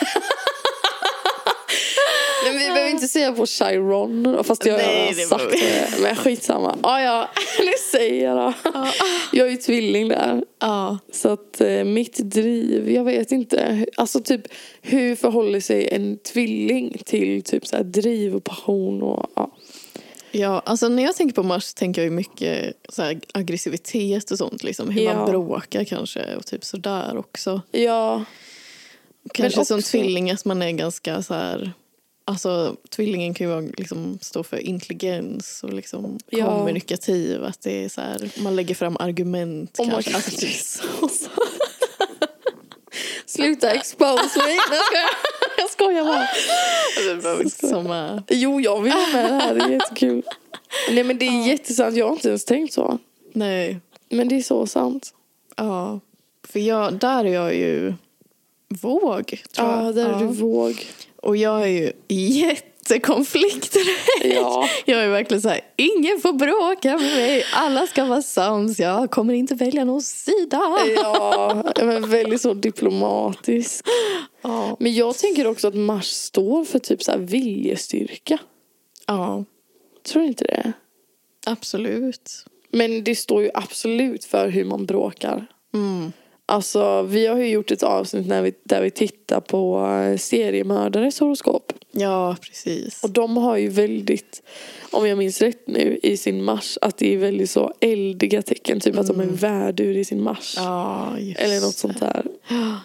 [2.60, 4.44] Vi behöver inte säga på Chiron.
[4.44, 6.02] Fast jag har Nej, redan det sagt det.
[6.02, 6.76] Men skitsamma.
[6.82, 7.28] Ja, ja.
[7.58, 8.54] Nu säger jag då.
[9.32, 10.44] Jag är ju tvilling där.
[10.60, 10.98] Ja.
[11.12, 13.86] Så att eh, mitt driv, jag vet inte.
[13.96, 14.42] Alltså typ
[14.82, 19.50] hur förhåller sig en tvilling till typ så här driv och passion och ja.
[20.32, 24.62] Ja, alltså när jag tänker på Mars tänker jag mycket så här, aggressivitet och sånt.
[24.62, 24.88] Liksom.
[24.90, 25.14] Hur Ja.
[25.14, 27.62] man bråkar kanske och typ sådär också.
[27.70, 28.24] Ja,
[29.34, 31.72] Kanske som också- tvilling att man är ganska så här...
[32.24, 36.46] Alltså tvillingen kan ju vara, liksom, stå för intelligens och liksom Ja.
[36.58, 37.44] kommunikativ.
[37.44, 40.14] Att det är så här, man lägger fram argument Oh kanske.
[40.14, 41.30] Alltså, typ, så, så.
[43.26, 44.56] Sluta expose mig.
[45.58, 46.04] Jag skojar.
[46.04, 46.26] Bara.
[47.14, 49.54] alltså, det som, äh, Jo, jag vill vara med här.
[49.54, 50.22] Det är jättekul.
[50.90, 51.96] Nej, men det är jättesant.
[51.96, 52.98] Jag har inte ens tänkt så.
[53.32, 55.14] Nej, Men det är så sant.
[55.56, 56.00] ja.
[56.48, 57.94] För jag, där är jag ju
[58.68, 59.84] våg, tror jag.
[59.86, 60.86] Ja, där är du våg.
[61.22, 63.84] Och jag är ju jättekonflikträdd.
[64.34, 64.68] Ja.
[64.84, 69.10] Jag är verkligen så här, ingen får bråka med mig, alla ska vara sams, jag
[69.10, 70.60] kommer inte välja någon sida.
[70.96, 73.84] Ja, men väldigt så diplomatisk.
[74.42, 74.76] Ja.
[74.80, 78.38] Men jag tänker också att Mars står för typ så här viljestyrka.
[79.06, 79.44] ja,
[80.06, 80.72] Tror du inte det?
[81.46, 82.44] absolut.
[82.72, 85.46] Men det står ju absolut för hur man bråkar.
[85.74, 86.12] Mm.
[86.50, 91.20] Alltså, vi har ju gjort ett avsnitt när vi, där vi tittar på eh, seriemördares
[91.20, 91.72] horoskop.
[91.92, 93.04] Ja, precis.
[93.04, 94.42] Och de har ju väldigt,
[94.90, 98.80] om jag minns rätt nu, i sin mars att det är väldigt så eldiga tecken.
[98.80, 100.54] Typ att de är värdur i sin mars.
[100.56, 102.26] Ja, just Eller något sånt där.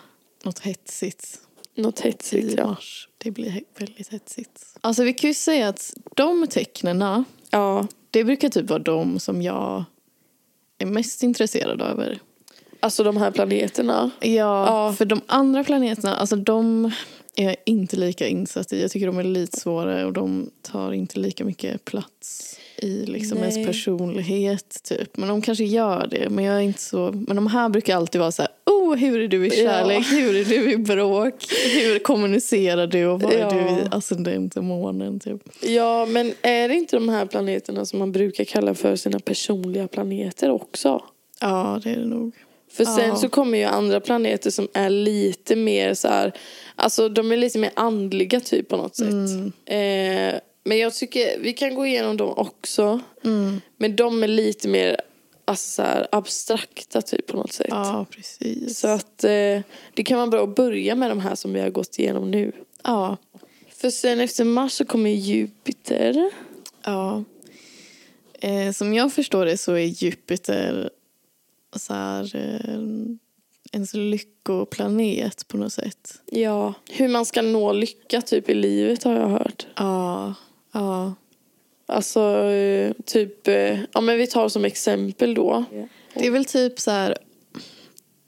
[0.43, 1.39] Något hetsigt
[1.75, 2.67] Något i hetsigt ja.
[2.67, 3.09] mars.
[3.17, 4.65] Det blir väldigt hetsigt.
[4.81, 9.41] Alltså vi kan ju säga att de tecknena, Ja, det brukar typ vara de som
[9.41, 9.83] jag
[10.77, 12.19] är mest intresserad över.
[12.85, 14.11] Alltså de här planeterna.
[14.19, 14.93] Ja, Ja.
[14.97, 16.91] för de andra planeterna, alltså de
[17.35, 18.81] är jag inte lika insatt i.
[18.81, 23.37] Jag tycker de är lite svårare och de tar inte lika mycket plats i liksom
[23.37, 23.49] Nej.
[23.49, 24.83] ens personlighet.
[24.83, 25.17] Typ.
[25.17, 26.29] Men de kanske gör det.
[26.29, 27.11] Men jag är inte så...
[27.27, 29.69] Men de här brukar alltid vara så här, oh, hur är du i Ja.
[29.71, 30.05] kärlek?
[30.11, 31.33] Hur är du i bråk?
[31.73, 33.05] Hur kommunicerar du?
[33.05, 33.37] Och vad Ja.
[33.37, 35.19] är du i ascendent och månen?
[35.19, 35.41] Typ.
[35.61, 39.87] Ja, men är det inte de här planeterna som man brukar kalla för sina personliga
[39.87, 41.03] planeter också?
[41.41, 42.33] Ja, det är det nog.
[42.75, 43.15] För sen Ja.
[43.15, 46.33] så kommer ju andra planeter som är lite mer så här,
[46.75, 49.09] alltså de är lite mer andliga typ på något sätt.
[49.09, 49.51] Mm.
[49.65, 52.99] Eh, men jag tycker, vi kan gå igenom dem också.
[53.23, 53.61] Mm.
[53.77, 54.97] Men de är lite mer
[55.45, 57.67] alltså så här, abstrakta typ på något sätt.
[57.69, 58.79] Ja, precis.
[58.79, 59.59] Så att eh,
[59.93, 62.51] det kan vara bra att börja med de här som vi har gått igenom nu.
[62.83, 63.17] Ja.
[63.77, 66.31] För sen efter Mars så kommer Jupiter.
[66.83, 67.23] Ja.
[68.39, 70.89] Eh, som jag förstår det så är Jupiter
[71.79, 72.79] så här, eh,
[73.71, 76.21] ens lyckoplanet på något sätt.
[76.31, 79.67] Ja, hur man ska nå lycka typ i livet har jag hört.
[79.75, 80.33] Ja.
[80.71, 81.13] ja.
[81.87, 85.63] Alltså eh, typ, eh, ja men vi tar som exempel då.
[86.13, 87.17] Det är väl typ så här...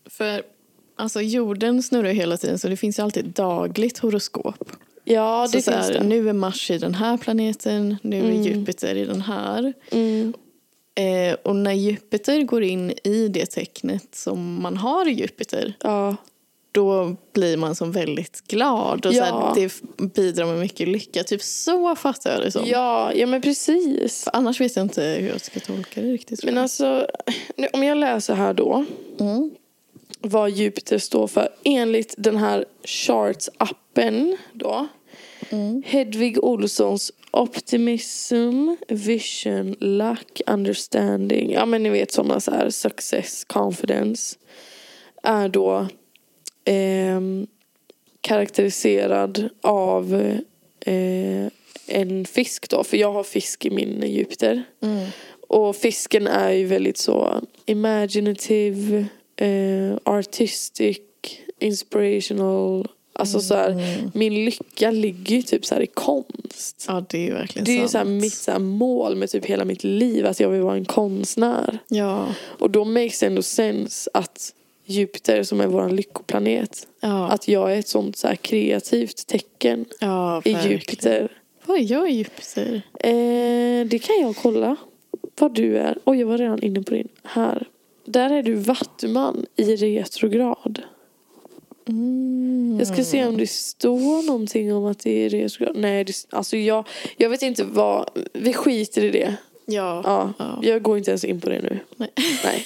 [0.06, 0.44] För
[0.96, 4.72] alltså jorden snurrar hela tiden så det finns alltid ett dagligt horoskop.
[5.04, 6.04] Ja, det så så finns här, det.
[6.04, 8.44] Nu är Mars i den här planeten, nu är Mm.
[8.44, 9.74] Jupiter i den här.
[9.92, 10.34] Mm.
[10.98, 16.16] Eh, och när Jupiter går in i det tecknet som man har i Jupiter Ja,
[16.72, 19.54] då blir man som väldigt glad och så Ja.
[19.56, 19.82] här, det
[20.14, 21.24] bidrar med mycket lycka.
[21.24, 22.66] Typ så fattar jag det som.
[22.66, 24.24] ja, ja men precis.
[24.24, 26.44] För annars vet jag inte hur jag ska tolka det riktigt.
[26.44, 27.08] Men alltså,
[27.56, 28.86] nu, om jag läser här då
[29.20, 29.52] Mm.
[30.22, 34.88] vad Jupiter står för enligt den här Charts-appen då.
[35.50, 35.84] Mm.
[35.86, 41.52] Hedvig Olssons Optimism, Vision, Luck, Understanding.
[41.52, 44.38] Ja men ni vet sådana så här Success, Confidence.
[45.24, 45.88] Är då
[46.66, 47.48] ehm,
[48.22, 50.14] karaktäriserad av
[50.80, 51.48] eh,
[51.88, 52.84] en fisk då.
[52.84, 54.64] För jag har fisk i min Jupiter.
[54.82, 55.08] Mm.
[55.48, 59.06] Och fisken är ju väldigt så imaginative,
[59.36, 61.00] eh, artistic,
[61.60, 62.88] inspirational.
[63.20, 66.86] Alltså så här, min lycka ligger ju typ så här i konst.
[66.88, 67.92] Ja, det är ju verkligen Det är ju sant.
[67.92, 70.76] så här mitt så här mål med typ hela mitt liv, att jag vill vara
[70.76, 71.80] en konstnär.
[71.88, 74.54] Ja, Och då makes det ändå sens att
[74.86, 79.86] Jupiter som är vår lyckoplanet, ja, att jag är ett sånt så här kreativt tecken
[80.00, 80.52] ja i.
[80.70, 81.32] Jupiter.
[81.66, 82.82] Vad är jag i Jupiter?
[83.00, 84.76] Eh, det kan jag kolla
[85.40, 85.98] vad du är.
[86.06, 87.08] Oj, jag var redan inne på din.
[87.24, 87.68] Här.
[88.06, 90.82] Där är du vattuman i retrograd.
[91.88, 92.76] Mm.
[92.80, 95.76] Jag ska se om det står någonting om att det är retrograd.
[95.76, 98.10] Nej, det, alltså jag, jag vet inte vad.
[98.34, 99.36] Vi skiter i det.
[99.66, 100.02] Ja.
[100.06, 100.60] Ja, Ja.
[100.64, 101.80] Jag går inte ens in på det nu.
[101.96, 102.10] Nej.
[102.44, 102.66] Nej.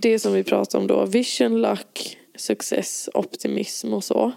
[0.00, 1.04] Det som vi pratar om då.
[1.04, 4.32] Vision, luck, success, optimism och så.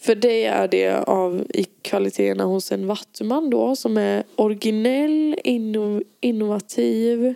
[0.00, 6.02] För det är det av i kvaliteterna hos en vattuman då som är originell, inno,
[6.20, 7.34] innovativ,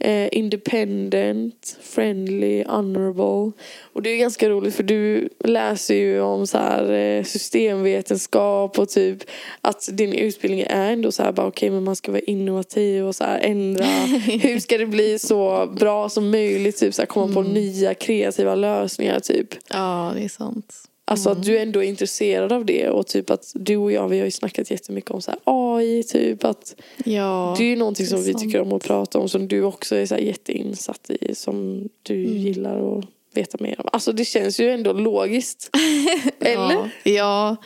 [0.00, 3.52] eh, independent, friendly, honorable.
[3.92, 8.88] Och det är ganska roligt för du läser ju om så här, eh, systemvetenskap och
[8.88, 9.18] typ
[9.60, 13.16] att din utbildning är ändå så här bara okej men man ska vara innovativ och
[13.16, 13.84] så här ändra.
[14.42, 16.76] Hur ska det bli så bra som möjligt?
[16.76, 19.48] Typ så här komma på nya kreativa lösningar typ.
[19.68, 20.89] ja, det är sant.
[21.10, 24.18] Alltså att du ändå är intresserad av det och typ att du och jag vi
[24.18, 28.06] har ju snackat jättemycket om så här AI typ att Ja, det är ju någonting
[28.06, 28.44] som vi sant.
[28.44, 32.24] tycker om att prata om som du också är så här jätteinsatt i som du
[32.26, 32.36] Mm.
[32.36, 33.88] gillar att veta mer om.
[33.92, 35.70] Alltså det känns ju ändå logiskt.
[36.40, 36.72] Eller?
[36.72, 37.56] Ja, ja,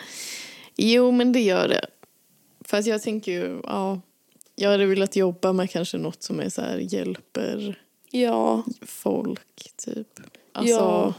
[0.76, 1.86] jo men det gör det.
[2.64, 4.00] För att jag tänker ju, ja,
[4.56, 7.78] jag hade velat jobba med kanske något som är så här hjälper
[8.10, 8.62] Ja.
[8.86, 10.08] folk typ.
[10.52, 11.14] Alltså, Ja.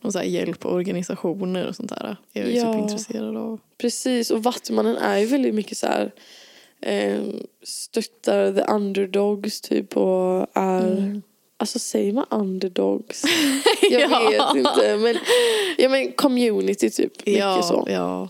[0.00, 2.16] Någon så här hjälporganisationer och sånt där.
[2.32, 2.72] Jag är Ja.
[2.72, 3.60] typ intresserad av.
[3.78, 6.12] Precis, och Vattumannen är ju väldigt mycket så här
[6.82, 7.20] eh,
[7.62, 11.22] stöttar the underdogs typ och är Mm.
[11.56, 13.24] Alltså säger man underdogs?
[13.90, 14.28] Jag Ja.
[14.30, 15.16] vet inte men,
[15.78, 17.26] ja, men community typ.
[17.26, 17.86] Mycket ja, så.
[17.90, 18.28] ja.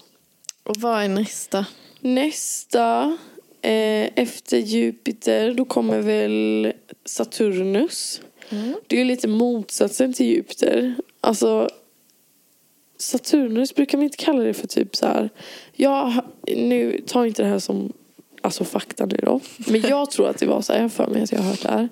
[0.63, 1.67] Och vad är nästa?
[2.01, 3.19] Nästa
[3.63, 6.73] eh, efter Jupiter då kommer väl
[7.05, 8.21] Saturnus.
[8.49, 8.75] Mm.
[8.87, 10.95] Det är ju lite motsatsen till Jupiter.
[11.21, 11.69] Alltså
[12.99, 15.31] Saturnus brukar man inte kalla det för typ så här.
[15.73, 16.13] Jag,
[16.47, 17.93] nu, ta inte det här som
[18.43, 19.41] alltså fakta nu då.
[19.67, 21.63] Men jag tror att det var så här, jag för mig att jag har hört
[21.63, 21.89] det här.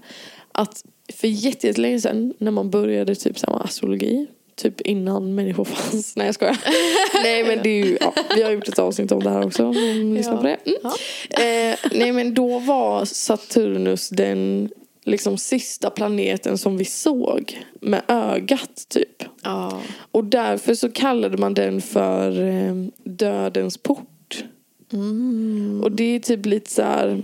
[0.52, 4.26] Att för jätte- jättelänge sedan när man började typ med astrologi.
[4.56, 6.16] Typ innan människor fanns.
[6.16, 6.58] Nej jag skojar.
[7.22, 9.64] nej men det är ju, ja, vi har gjort ett avsnitt om det här också.
[9.66, 10.38] Om ni lyssnar Ja.
[10.38, 10.56] på det.
[10.64, 10.78] Mm.
[10.82, 11.42] Ja.
[11.44, 14.70] Eh, nej men då var Saturnus den
[15.08, 19.24] liksom sista planeten som vi såg med ögat typ.
[19.42, 19.82] Ja.
[20.12, 24.44] Och därför så kallade man den för eh, dödens port.
[24.92, 25.80] Mm.
[25.84, 27.22] Och det är typ lite så här...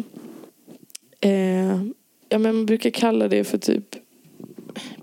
[1.21, 1.83] Eh,
[2.29, 3.97] ja men man brukar kalla det för typ...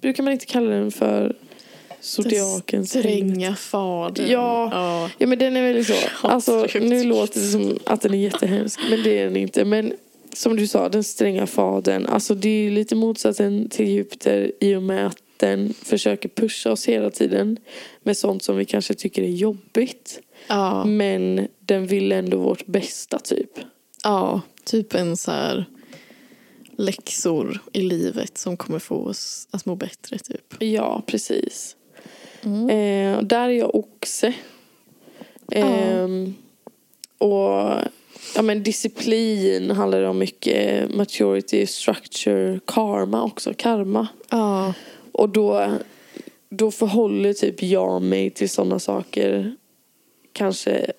[0.02, 1.36] Brukar man inte kalla den för
[2.00, 3.04] zodiakens tecken?
[3.04, 4.32] Stränga fadern.
[4.32, 4.70] Ja.
[4.72, 5.10] ja.
[5.18, 5.94] Ja men den är väldigt så.
[6.28, 8.80] Alltså nu låter det som att den är jättehemsk.
[8.90, 9.66] Men det är den inte.
[9.66, 9.94] Men
[10.34, 12.06] som du sa, den stränga fadern.
[12.06, 16.86] Alltså det är lite motsatsen till Jupiter i och med att den försöker pusha oss
[16.88, 17.58] hela tiden.
[18.04, 20.20] Med sånt som vi kanske tycker är jobbigt.
[20.48, 20.86] Ja.
[20.86, 23.50] Men den vill ändå vårt bästa typ.
[24.04, 25.66] ja, typ en så här
[26.78, 30.56] läxor i livet som kommer få oss att må bättre typ.
[30.60, 31.76] Ja, precis.
[32.44, 32.70] Mm.
[32.70, 34.34] Eh, där är jag oxe.
[35.52, 36.34] Ehm,
[37.18, 37.74] Och
[38.36, 40.96] ja, men disciplin handlar det om mycket.
[40.96, 43.54] Maturity, structure, karma också.
[43.58, 44.08] Karma.
[44.30, 44.74] Ja.
[45.12, 45.72] Och då,
[46.50, 49.56] då förhåller typ jag mig till sådana saker.
[50.34, 50.92] Kanske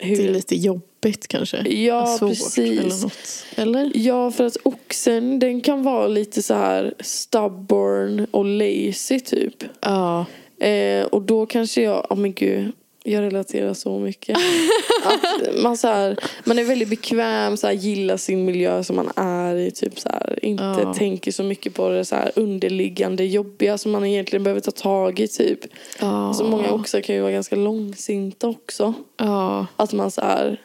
[0.00, 0.16] hur...
[0.16, 1.68] Det är lite jobbigt kanske.
[1.68, 2.58] Ja, Svårt precis.
[2.58, 3.46] eller något.
[3.56, 3.92] Eller?
[3.94, 9.64] Ja, för att oxen den kan vara lite så här stubborn och lazy typ.
[9.80, 10.26] Ja.
[10.60, 12.72] Eh, och då kanske jag, oh men gud,
[13.04, 14.38] jag relaterar så mycket.
[15.04, 19.10] att man, så här, man är väldigt bekväm, så här, gillar sin miljö som man
[19.16, 19.70] är i.
[19.70, 20.94] Typ, så här, inte Ja.
[20.94, 25.20] tänker så mycket på det så här, underliggande jobbiga som man egentligen behöver ta tag
[25.20, 25.28] i.
[25.28, 25.60] Typ.
[26.00, 26.28] Ja.
[26.28, 28.94] Alltså, många också kan ju vara ganska långsinta också.
[29.16, 29.66] Ja.
[29.76, 30.60] Att man så här,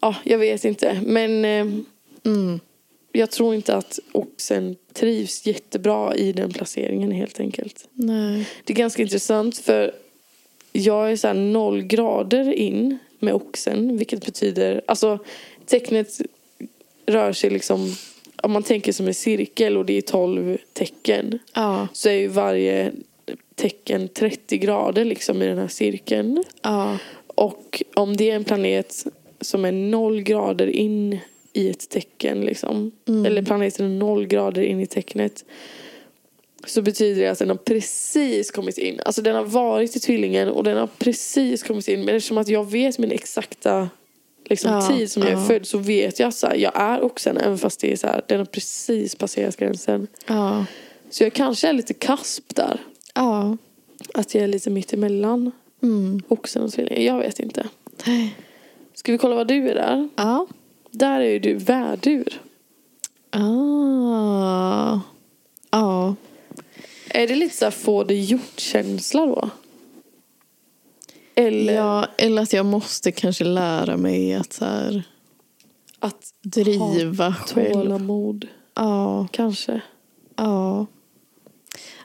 [0.00, 1.00] ja jag vet inte.
[1.06, 1.66] Men eh,
[2.24, 2.60] Mm.
[3.12, 7.88] jag tror inte att oxen trivs jättebra i den placeringen helt enkelt.
[7.92, 8.48] Nej.
[8.64, 9.92] Det är ganska intressant för
[10.76, 13.96] jag är så noll grader in med oxen.
[13.96, 15.18] Vilket betyder, alltså
[15.66, 16.20] tecknet
[17.06, 17.94] rör sig liksom,
[18.42, 21.38] om man tänker som en cirkel och det är 12 tecken.
[21.54, 21.88] Ja.
[21.92, 22.92] Så är ju varje
[23.54, 26.44] tecken 30 grader liksom i den här cirkeln.
[26.62, 26.98] Ja.
[27.26, 29.06] Och om det är en planet
[29.40, 31.18] som är noll grader in
[31.52, 32.92] i ett tecken liksom.
[33.08, 33.26] Mm.
[33.26, 35.44] Eller planeten är noll grader in i tecknet.
[36.66, 39.00] Så betyder det att den har precis kommit in.
[39.04, 42.04] Alltså den har varit i tvillingen och den har precis kommit in.
[42.04, 43.88] Men eftersom att jag vet min exakta
[44.44, 47.58] liksom, Ja, tid som jag är född så vet jag att jag är oxen även
[47.58, 50.06] fast det är så här, den har precis passerat gränsen.
[50.26, 50.64] Ja.
[51.10, 52.80] Så jag kanske är lite kasp där.
[53.14, 53.56] Ja.
[54.14, 55.52] Att jag är lite mitt emellan
[55.82, 56.22] Mm.
[56.28, 57.04] oxen och tvillingen.
[57.04, 57.68] Jag vet inte.
[58.94, 60.08] Ska vi kolla vad du är där?
[60.16, 60.46] Ja.
[60.90, 62.40] Där är ju du värdur.
[63.30, 65.00] Ah.
[65.70, 66.14] Ja.
[67.16, 69.50] Är det lite så få det gjort-känsla då?
[71.34, 72.06] Eller ja.
[72.18, 75.02] Eller att jag måste kanske lära mig att så här,
[75.98, 77.72] att driva själv.
[77.72, 79.28] tålamod Ja.
[79.32, 79.80] kanske?
[80.36, 80.86] Ja.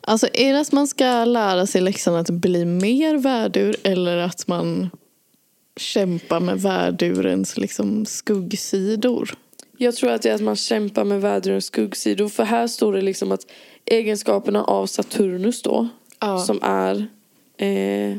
[0.02, 4.47] Alltså är det att man ska lära sig läxan att bli mer värdur eller att
[4.47, 4.89] man
[5.78, 9.34] kämpar med värdurens liksom skuggsidor?
[9.84, 12.30] Jag tror att det är att man kämpar med vädrens skuggsidor.
[12.30, 13.52] För här står det liksom att
[13.86, 15.88] egenskaperna av Saturnus då,
[16.20, 16.39] Ja.
[16.39, 17.08] som är
[17.58, 18.17] eh,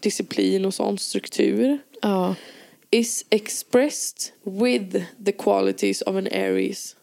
[0.00, 2.34] disciplin och sånt, struktur, Ja.
[2.90, 6.96] is expressed with the qualities of an Aries.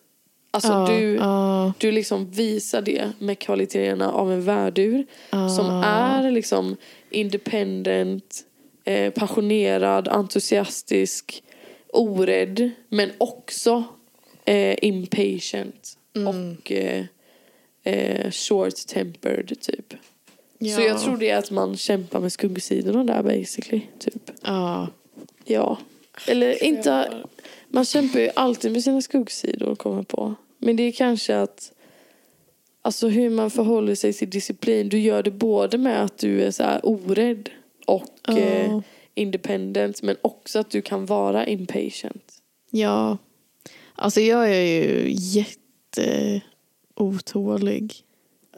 [0.51, 0.87] Alltså ja.
[0.89, 1.73] du, Ja.
[1.77, 5.49] du liksom visar det med kvaliteterna av en värdur Ja.
[5.49, 6.75] som är liksom
[7.09, 8.43] independent,
[8.85, 11.43] eh, passionerad, entusiastisk,
[11.93, 13.83] orädd men också
[14.45, 15.97] eh, impatient
[16.27, 17.05] och eh,
[17.83, 19.93] eh, short-tempered typ.
[20.75, 23.81] Så jag tror det är att man kämpar med skuggsidorna där basically.
[23.99, 24.31] Typ.
[24.41, 24.87] Ja.
[25.45, 25.77] Ja.
[26.27, 27.13] Eller inte...
[27.67, 30.35] Man kämpar ju alltid med sina skuggsidor kommer på.
[30.57, 31.71] Men det är kanske att...
[32.81, 34.89] Alltså hur man förhåller sig till disciplin.
[34.89, 37.49] Du gör det både med att du är så här orädd
[37.85, 38.37] och Ja.
[38.37, 38.79] eh,
[39.13, 40.01] independent.
[40.01, 42.33] Men också att du kan vara impatient.
[42.69, 43.17] Ja.
[43.95, 45.05] Alltså jag är ju
[45.97, 47.95] jätteotålig.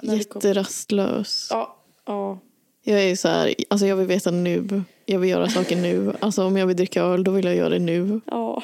[0.04, 1.48] Jätterastlös.
[1.50, 1.78] Ja.
[2.06, 2.40] ja.
[2.84, 4.84] Jag är ju så här, alltså jag vill veta nu.
[5.06, 6.14] Jag vill göra saker nu.
[6.20, 8.22] Alltså om jag vill dricka öl, då vill jag göra det nu.
[8.26, 8.64] Ja.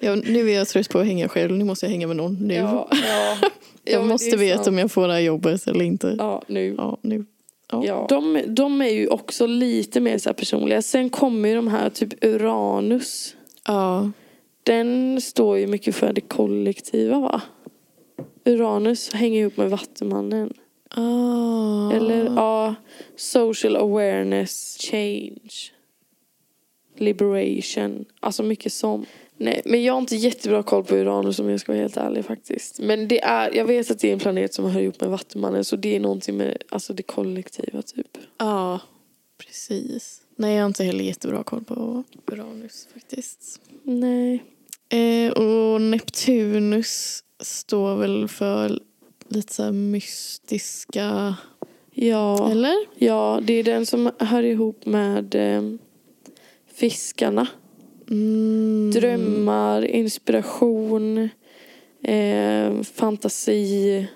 [0.00, 2.34] Jag, nu är jag trött på att hänga själv, nu måste jag hänga med någon
[2.34, 2.54] nu.
[2.54, 2.88] Ja.
[2.90, 3.36] ja.
[3.84, 6.16] Ja, jag måste veta om jag får det här jobbet eller inte.
[6.18, 6.74] Ja, nu.
[6.78, 7.24] Ja, nu.
[7.72, 7.84] Ja.
[7.84, 8.06] Ja.
[8.08, 10.82] De, de är ju också lite mer så personliga.
[10.82, 13.36] Sen kommer ju de här typ Uranus.
[13.66, 14.10] Ja.
[14.62, 17.42] Den står ju mycket för det kollektiva va?
[18.44, 20.52] Uranus hänger ihop med Vattumannen.
[20.90, 21.92] Ah.
[21.92, 22.74] Eller ja,
[23.16, 25.72] social awareness, change,
[26.96, 28.04] liberation.
[28.20, 29.08] Alltså mycket sånt.
[29.42, 32.24] Nej, men jag har inte jättebra koll på Uranus om jag ska vara helt ärlig
[32.24, 32.80] faktiskt.
[32.80, 35.64] Men det är, jag vet att det är en planet som hör ihop med Vattumannen
[35.64, 38.18] så det är någonting med alltså det kollektiva typ.
[38.38, 38.80] Ja,
[39.38, 40.20] precis.
[40.36, 43.60] Nej, jag har inte heller jättebra koll på Uranus faktiskt.
[43.82, 44.42] Nej.
[44.88, 48.80] Eh, och Neptunus står väl för
[49.28, 51.36] lite så mystiska...
[51.94, 52.50] Ja.
[52.50, 52.74] Eller?
[52.94, 55.62] Ja, det är den som hör ihop med eh,
[56.74, 57.46] fiskarna.
[58.12, 58.90] Mm.
[58.94, 61.28] Drömmar, inspiration,
[62.02, 64.06] eh, fantasi.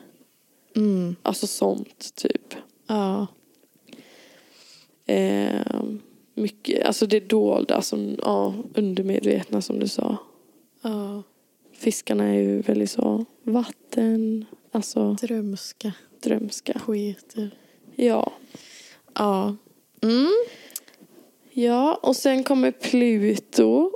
[0.76, 1.16] Mm.
[1.22, 2.54] Alltså sånt typ.
[2.87, 3.26] Ja.
[5.06, 5.82] Eh,
[6.35, 10.16] mycket, alltså det dolda, som, ja, undermedvetna som du sa.
[10.82, 11.22] ja.
[11.72, 16.80] Fiskarna är ju väldigt så vatten, alltså Drömska drömska.
[16.87, 17.50] poeter.
[17.96, 18.32] Ja.
[19.14, 19.56] Ja.
[20.02, 20.32] Mm.
[21.58, 23.90] Ja, och sen kommer Pluto.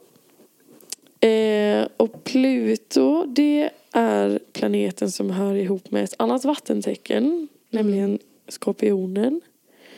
[1.21, 7.49] Eh, och Pluto, det är planeten som hör ihop med ett annat vattentecken.
[7.71, 8.19] Nämligen
[8.49, 9.41] skorpionen.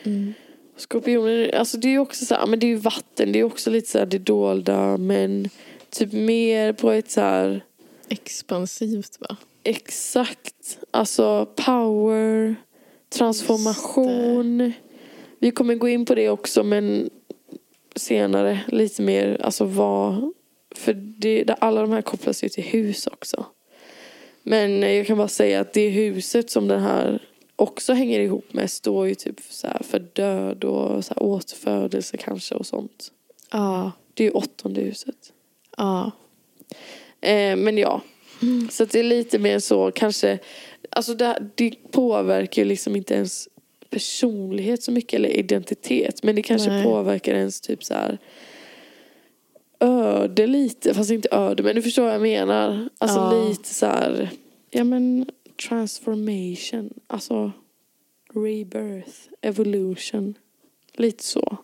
[0.03, 0.33] Mm.
[0.77, 3.31] Skorpionen, alltså det är ju också så här, men det är ju vatten.
[3.31, 4.97] Det är också lite så här det dolda.
[4.97, 5.49] Men
[5.89, 7.61] typ mer på ett så här
[8.09, 9.37] Expansivt, va?
[9.63, 10.79] exakt.
[10.91, 12.55] Alltså power,
[13.09, 14.73] transformation.
[15.39, 17.09] Vi kommer gå in på det också men
[17.95, 19.41] senare lite mer.
[19.41, 20.33] Alltså vad.
[20.75, 23.45] För det, alla de här kopplas ju till hus också.
[24.43, 27.21] Men jag kan bara säga att det huset som den här
[27.55, 32.17] också hänger ihop med står ju typ så här för död och så här återfödelse
[32.17, 33.11] kanske och sånt.
[33.51, 33.91] Ja.
[34.13, 35.33] Det är ju åttonde huset.
[35.77, 36.11] Ja.
[37.21, 38.01] Eh, men ja,
[38.71, 40.39] så att det är lite mer så kanske.
[40.89, 43.49] Alltså det, det påverkar ju liksom inte ens
[43.93, 46.23] personlighet så mycket eller identitet.
[46.23, 46.83] Men det kanske Nej.
[46.83, 48.17] påverkar ens typ så här
[49.79, 50.93] öde lite.
[50.93, 52.89] Fast inte öde, men du förstår vad jag menar.
[52.97, 53.47] Alltså Ja.
[53.49, 54.29] lite så här,
[54.71, 55.25] ja men
[55.69, 56.93] transformation.
[57.07, 57.51] Alltså
[58.33, 60.33] rebirth, evolution.
[60.93, 61.57] Lite så.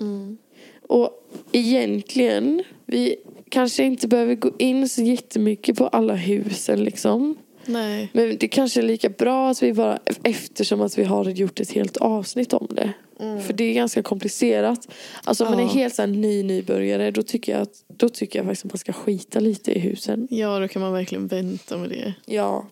[0.00, 0.38] Mm.
[0.82, 1.10] Och
[1.52, 3.16] egentligen, vi
[3.48, 7.36] kanske inte behöver gå in så jättemycket på alla husen liksom.
[7.68, 8.10] Nej.
[8.12, 11.70] Men det kanske är lika bra att vi bara, eftersom att vi har gjort ett
[11.70, 12.92] helt avsnitt om det.
[13.18, 14.88] För det är ganska komplicerat.
[15.24, 15.70] Alltså om man är Ja.
[15.70, 18.92] helt så ny nybörjare då tycker, jag att, då tycker jag faktiskt att man ska
[18.92, 20.28] skita lite i husen.
[20.30, 22.14] Ja, då kan man verkligen vänta med det.
[22.26, 22.66] Ja.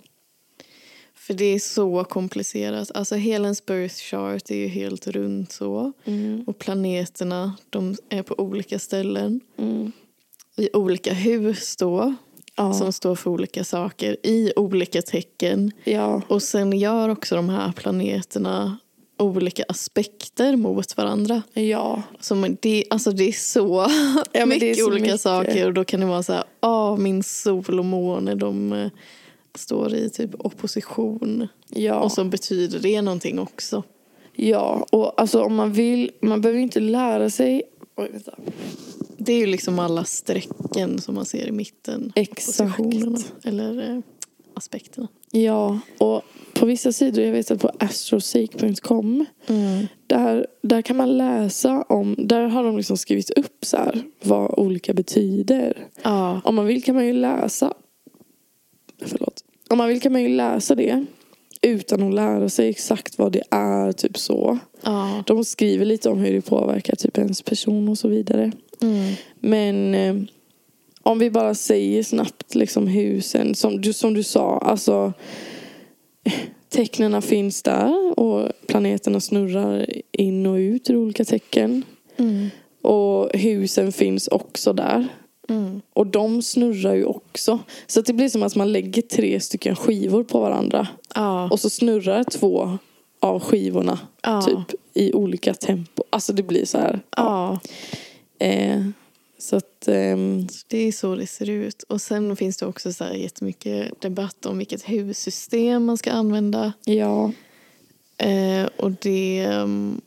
[1.15, 2.91] För det är så komplicerat.
[2.95, 5.93] Alltså Helens birth chart är ju helt runt så.
[6.05, 6.45] Mm.
[6.47, 9.41] Och planeterna, de är på olika ställen.
[9.59, 9.93] Mm.
[10.57, 12.15] I olika hus då.
[12.57, 12.75] Ja.
[12.75, 14.17] Som står för olika saker.
[14.27, 15.73] I olika tecken.
[15.85, 16.23] ja.
[16.29, 18.79] Och sen gör också de här planeterna
[19.19, 21.43] olika aspekter mot varandra.
[21.53, 22.03] Ja.
[22.35, 23.81] Man- det, alltså det är så
[24.33, 25.21] är mycket så olika mycket.
[25.21, 25.67] saker.
[25.67, 28.89] Och då kan det vara så här, ah, min sol och måne de eh,
[29.55, 31.49] står i typ opposition.
[31.69, 31.95] Ja.
[32.01, 33.83] Och så betyder det någonting också.
[34.37, 34.87] ja.
[34.93, 37.63] Och alltså om man vill, man behöver inte lära sig.
[37.97, 38.33] Oj, vänta.
[39.25, 42.13] Det är ju liksom alla strecken som man ser i mitten.
[42.15, 42.77] Exakt.
[42.77, 44.01] Positionerna, eller eh,
[44.55, 45.09] aspekterna.
[45.31, 46.23] Ja, och
[46.55, 49.25] på vissa sidor, jag vet att på astroseek.com
[50.07, 54.59] där, där kan man läsa om, där har de liksom skrivit upp så här, vad
[54.59, 55.87] olika betyder.
[56.03, 56.41] Ja.
[56.45, 57.75] Om man vill kan man ju läsa,
[59.05, 61.05] förlåt, om man vill kan man ju läsa det
[61.63, 64.59] utan att lära sig exakt vad det är, typ så.
[64.83, 65.23] ja.
[65.27, 68.53] De skriver lite om hur det påverkar typ ens person och så vidare.
[68.83, 69.15] Mm.
[69.41, 70.17] Men eh,
[71.03, 75.13] om vi bara säger snabbt liksom husen, som du, som du sa, alltså
[76.69, 81.83] tecknena finns där och planeterna snurrar in och ut ur olika tecken.
[82.17, 82.51] Mm.
[82.83, 85.09] Och husen finns också där.
[85.49, 85.81] Mm.
[85.93, 87.59] Och de snurrar ju också.
[87.87, 90.89] Så det blir som att man lägger tre stycken skivor på varandra.
[91.15, 91.49] Ja.
[91.51, 92.79] Och så snurrar två
[93.21, 94.43] av skivorna Ja.
[94.43, 96.03] typ i olika tempo.
[96.11, 97.01] Alltså det blir så här.
[97.17, 97.61] ja.
[98.39, 98.87] Eh,
[99.39, 99.89] så att...
[99.89, 101.83] ehm, Det är så det ser ut.
[101.83, 106.73] Och sen finns det också så här jättemycket debatt om vilket hussystem man ska använda.
[106.85, 107.33] ja.
[108.19, 110.01] Eh, och det ehm,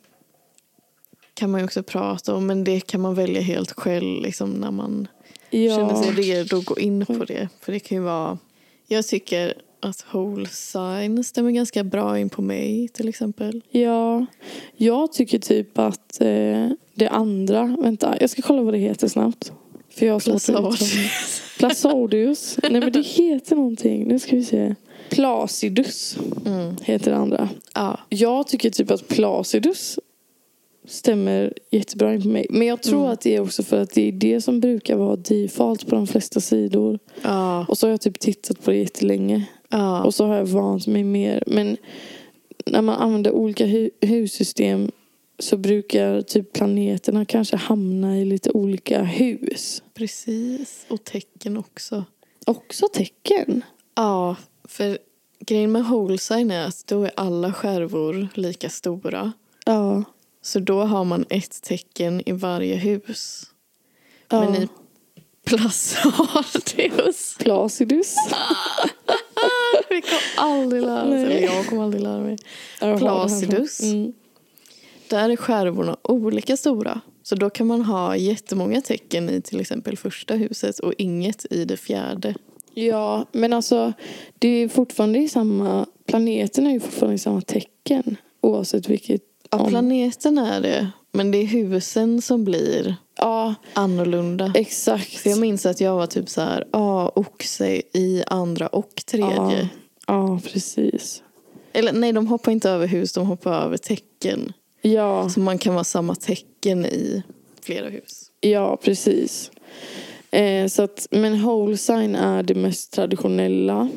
[1.34, 2.48] kan man ju också prata om.
[2.48, 5.08] Men det kan man välja helt själv liksom, när man
[5.50, 5.76] ja.
[5.76, 7.50] känner sig redo att gå in på det.
[7.62, 8.38] För det kan ju vara...
[8.88, 13.62] Jag tycker att whole sign stämmer ganska bra in på mig till exempel.
[13.70, 14.26] Ja,
[14.76, 19.52] jag tycker typ att eh, det andra, vänta, jag ska kolla vad det heter snabbt.
[19.90, 20.78] För jag har.
[21.60, 22.60] Placidius.
[22.64, 24.76] Nej men det heter någonting, nu ska vi se.
[25.10, 26.76] Placidus Mm.
[26.82, 27.50] heter det andra.
[27.76, 28.00] Ja.
[28.10, 30.00] Jag tycker typ att Placidus
[30.88, 32.46] stämmer jättebra in på mig.
[32.50, 33.12] Men jag tror Mm.
[33.12, 36.08] att det är också för att det är det som brukar vara default på de
[36.08, 37.00] flesta sidor.
[37.22, 37.66] Ja.
[37.70, 39.46] Och så har jag typ tittat på det jättelänge.
[39.70, 40.04] Ja.
[40.04, 41.44] Och så har jag vant mig mer.
[41.48, 41.78] Men
[42.66, 44.92] när man använder olika hu- hussystem
[45.40, 49.84] så brukar typ planeterna kanske hamna i lite olika hus.
[49.94, 50.86] Precis.
[50.90, 52.04] Och tecken också.
[52.46, 53.64] Också tecken.
[53.96, 54.98] Ja, för
[55.40, 59.32] grejen med whole sign är att då är alla skärvor lika stora.
[59.66, 60.04] Ja.
[60.42, 63.44] Så då har man ett tecken i varje hus.
[64.30, 64.50] ja.
[64.50, 64.68] Men i
[65.46, 67.36] Placidius.
[67.40, 68.16] Placidus.
[69.98, 71.24] Vi kommer aldrig lära Nej.
[71.24, 72.38] eller jag kommer aldrig lära mig.
[72.98, 73.80] Placidus.
[73.84, 74.14] Mm.
[75.10, 77.02] Där är skärvorna olika stora.
[77.24, 81.66] Så då kan man ha jättemånga tecken i till exempel första huset och inget i
[81.66, 82.36] det fjärde.
[82.74, 83.94] Ja, men alltså
[84.40, 85.86] det är fortfarande i samma...
[86.06, 88.18] Planeten är ju fortfarande i samma tecken.
[88.42, 89.22] Oavsett vilket...
[89.52, 90.88] Ja, om- planeten är det.
[91.12, 94.52] Men det är husen som blir Ja, annorlunda.
[94.56, 95.14] exakt.
[95.18, 99.36] För jag minns att jag var typ så här, ja, oxe i andra och tredje.
[99.36, 99.68] Ja,
[100.08, 101.24] ja, precis.
[101.74, 104.54] Eller nej, de hoppar inte över hus, de hoppar över tecken.
[104.82, 107.24] Ja, Så man kan vara samma tecken i
[107.62, 108.32] flera hus.
[108.40, 109.52] ja precis.
[110.32, 113.90] Eh, så att, men whole sign är det mest traditionella.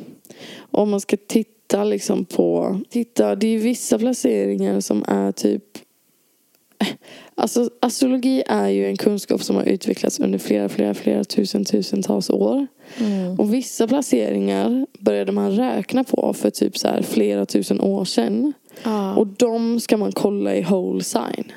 [0.71, 2.81] Om man ska titta liksom på...
[2.91, 5.65] Titta, det är vissa placeringar som är typ...
[7.35, 12.31] Alltså astrologi är ju en kunskap som har utvecklats under flera, flera, flera tusen, tusentals
[12.31, 12.67] år.
[13.39, 18.53] Och vissa placeringar började man räkna på för typ så här flera tusen år sedan.
[18.83, 19.15] Ja.
[19.15, 21.53] Och de ska man kolla i whole sign.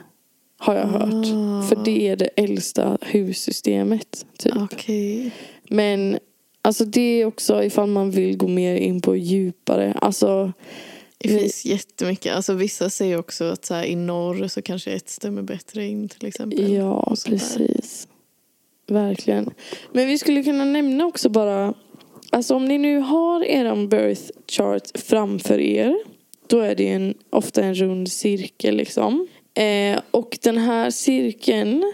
[0.57, 1.25] Har jag hört.
[1.33, 1.67] Ah.
[1.69, 4.25] För det är det äldsta hussystemet.
[4.37, 4.53] Typ.
[4.55, 5.31] Okej.
[5.69, 6.17] Men
[6.61, 9.93] alltså det är också ifall man vill gå mer in på djupare.
[10.01, 10.53] Alltså
[11.23, 12.35] Det finns jättemycket.
[12.35, 16.09] Alltså, vissa säger också att så här, i norr så kanske ett stämmer bättre in
[16.09, 16.73] till exempel.
[16.73, 17.31] ja, där.
[17.31, 18.07] precis.
[18.87, 19.49] Verkligen.
[19.91, 21.73] Men vi skulle kunna nämna också bara.
[22.29, 25.97] Alltså om ni nu har er birth chart framför er.
[26.47, 29.27] Då är det en, ofta en rund cirkel liksom.
[29.53, 31.93] Eh, och den här cirkeln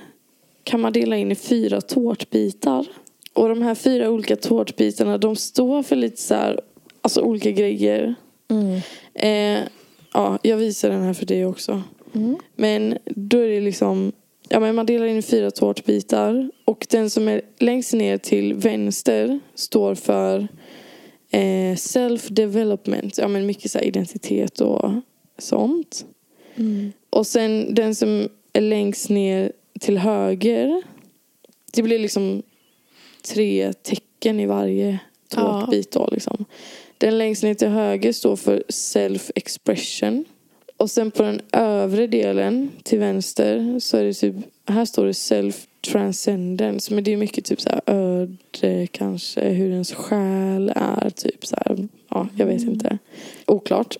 [0.63, 2.85] kan man dela in i fyra tårtbitar.
[3.33, 6.59] Och de här fyra olika tårtbitarna de står för lite så här
[7.01, 8.15] alltså olika grejer.
[8.49, 8.81] Mm.
[9.19, 9.63] Eh,
[10.13, 11.83] ja, jag visar den här för dig också.
[12.13, 12.37] Mm.
[12.55, 14.11] Men då är det liksom,
[14.49, 16.51] ja men man delar in i fyra tårtbitar.
[16.65, 20.47] Och den som är längst ner till vänster står för
[21.29, 23.13] eh, self-development.
[23.17, 24.91] Ja men mycket så identitet och
[25.37, 26.05] sånt.
[26.55, 26.91] Mm.
[27.09, 30.83] Och sen den som är längst ner till höger.
[31.73, 32.43] Det blir liksom
[33.33, 36.45] tre tecken i varje tårtbit då liksom.
[36.99, 40.25] Den längst ner till höger står för self-expression.
[40.77, 44.35] Och sen på den övre delen till vänster så är det typ,
[44.65, 46.93] här står det self-transcendence.
[46.93, 51.55] Men det är mycket typ så här öde kanske, hur ens själ är typ så
[51.55, 51.87] här.
[52.09, 52.97] Ja, jag vet inte.
[53.45, 53.95] Oklart.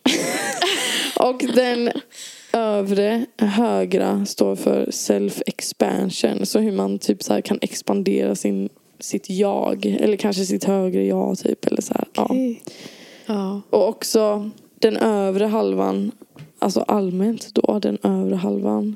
[1.20, 1.91] och den
[2.54, 6.45] övre högra står för self-expansion.
[6.45, 8.70] Så hur man typ så här kan expandera sin,
[9.00, 9.86] sitt jag.
[9.86, 11.66] Eller kanske sitt högre jag typ.
[11.66, 12.06] Eller så här.
[12.14, 12.24] Ja.
[12.24, 12.62] Okej.
[13.26, 13.62] Ja.
[13.70, 16.12] Och också den övre halvan,
[16.60, 18.95] alltså allmänt då, den övre halvan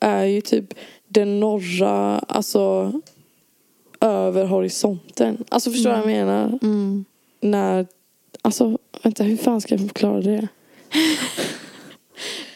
[0.00, 0.74] är ju typ
[1.08, 2.92] den norra, alltså
[4.00, 5.44] över horisonten.
[5.48, 6.58] Alltså förstår du vad jag menar?
[6.62, 7.04] Mm.
[7.40, 7.86] När,
[8.42, 10.48] alltså vänta hur fan ska jag förklara det?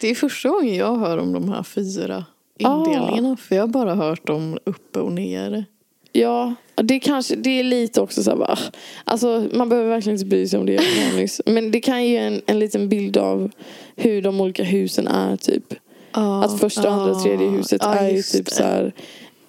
[0.00, 2.24] Det är första gången jag hör om de här fyra
[2.58, 3.36] indelningarna.
[3.36, 5.64] För jag har bara hört om uppe och ner.
[6.12, 8.58] Ja, det kanske, det är lite också så här bara,
[9.04, 10.80] alltså man behöver verkligen inte bry sig om det.
[11.46, 13.50] Men det kan ge en, en liten bild av
[13.96, 15.74] hur de olika husen är typ.
[16.12, 18.92] Ja, Att första, andra och tredje huset ja, är ju typ så här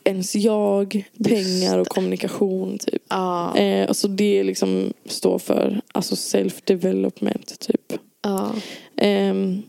[0.03, 3.01] ens jag, pengar och kommunikation typ.
[3.09, 7.93] Ja, Eh, och så det liksom står för alltså self-development typ.
[8.21, 8.51] ja.
[8.97, 9.61] Ehm,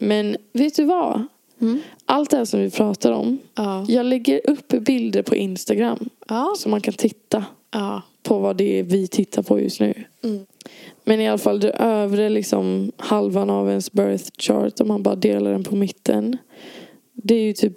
[0.00, 1.26] men vet du vad?
[1.60, 1.80] Mm.
[2.04, 3.38] Allt det här som vi pratar om.
[3.54, 3.84] Ja.
[3.88, 6.08] Jag lägger upp bilder på Instagram.
[6.28, 6.54] Ja.
[6.58, 8.02] Så man kan titta Ja.
[8.22, 9.94] på vad det är vi tittar på just nu.
[10.24, 10.46] Mm.
[11.04, 15.14] Men i alla fall det övre liksom halvan av ens birth chart om man bara
[15.16, 16.36] delar den på mitten.
[17.12, 17.72] Det är ju typ,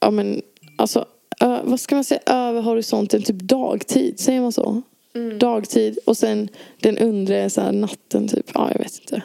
[0.00, 0.42] ja men
[0.76, 1.04] alltså,
[1.40, 4.82] ö, vad ska man säga, över horisonten, typ dagtid, säger man så?
[5.14, 5.38] Mm.
[5.38, 6.48] Dagtid och sen
[6.80, 9.22] den undre är så här natten typ, ja jag vet inte.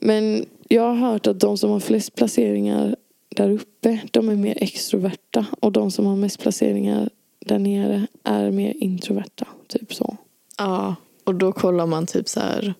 [0.00, 2.96] Men jag har hört att de som har flest placeringar
[3.36, 5.46] där uppe, de är mer extroverta.
[5.60, 7.10] Och de som har mest placeringar
[7.46, 9.46] där nere är mer introverta.
[9.66, 10.16] Typ så.
[10.58, 10.94] ja.
[11.24, 12.74] Och då kollar man typ så här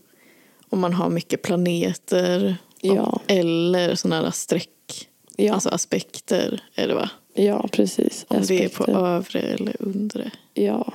[0.68, 2.56] om man har mycket planeter.
[2.80, 3.20] Ja.
[3.26, 5.08] Eller sådana här streck.
[5.36, 7.10] Ja, Alltså aspekter är det va?
[7.34, 8.26] ja precis.
[8.28, 9.06] Om det är på Aspekter.
[9.06, 10.30] övre eller undre.
[10.54, 10.92] Ja.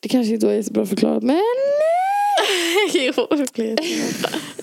[0.00, 1.22] Det kanske inte var jättebra förklarat.
[1.22, 1.40] Men
[2.94, 3.78] jo, verkligen.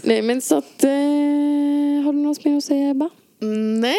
[0.01, 0.83] nej, men så att...
[0.83, 0.89] Eh,
[2.05, 3.09] har du något mer att säga Ebba?
[3.81, 3.97] Nej,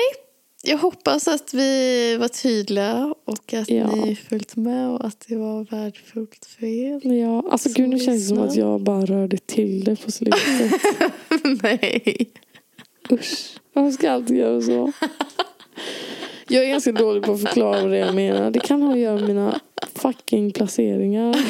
[0.65, 3.95] jag hoppas att vi var tydliga och att Ja.
[3.95, 7.13] ni följt med och att det var värdefullt för er.
[7.21, 10.41] Ja, alltså gud nu känns det som att jag bara rörde till det på slutet.
[11.63, 12.31] Nej.
[13.13, 14.93] Usch, varför ska jag alltid göra så?
[16.49, 18.51] Jag är ganska dålig på att förklara vad det jag menar.
[18.51, 19.61] Det kan ha att göra med mina
[19.99, 21.37] fucking placeringar.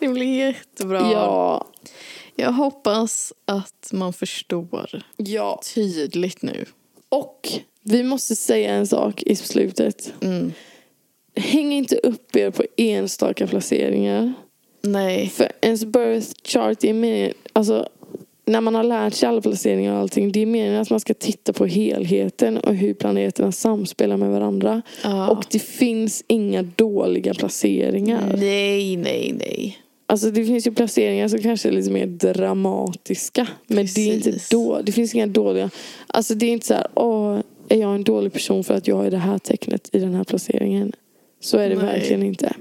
[0.00, 0.98] Det blir jättebra.
[1.12, 1.66] Ja,
[2.36, 5.60] Jag hoppas att man förstår ja.
[5.74, 6.64] tydligt nu.
[7.08, 7.48] Och
[7.82, 10.12] vi måste säga en sak i slutet.
[10.20, 10.52] Mm.
[11.36, 14.32] Häng inte upp er på enstaka placeringar.
[14.82, 15.28] Nej.
[15.28, 17.88] För ens birth chart är mer, alltså
[18.44, 21.14] när man har lärt sig alla placeringar och allting, det är meningen att man ska
[21.14, 24.82] titta på helheten och hur planeterna samspelar med varandra.
[25.02, 25.28] Ja.
[25.28, 28.36] Och det finns inga dåliga placeringar.
[28.38, 29.78] Nej, nej, nej.
[30.06, 33.48] Alltså det finns ju placeringar som kanske är lite mer dramatiska.
[33.66, 35.70] Men det är inte då, det finns inga dåliga.
[36.06, 39.06] Alltså det är inte så här, åh, är jag en dålig person för att jag
[39.06, 40.92] är det här tecknet i den här placeringen?
[41.40, 41.84] Så är det Nej.
[41.84, 42.52] verkligen inte.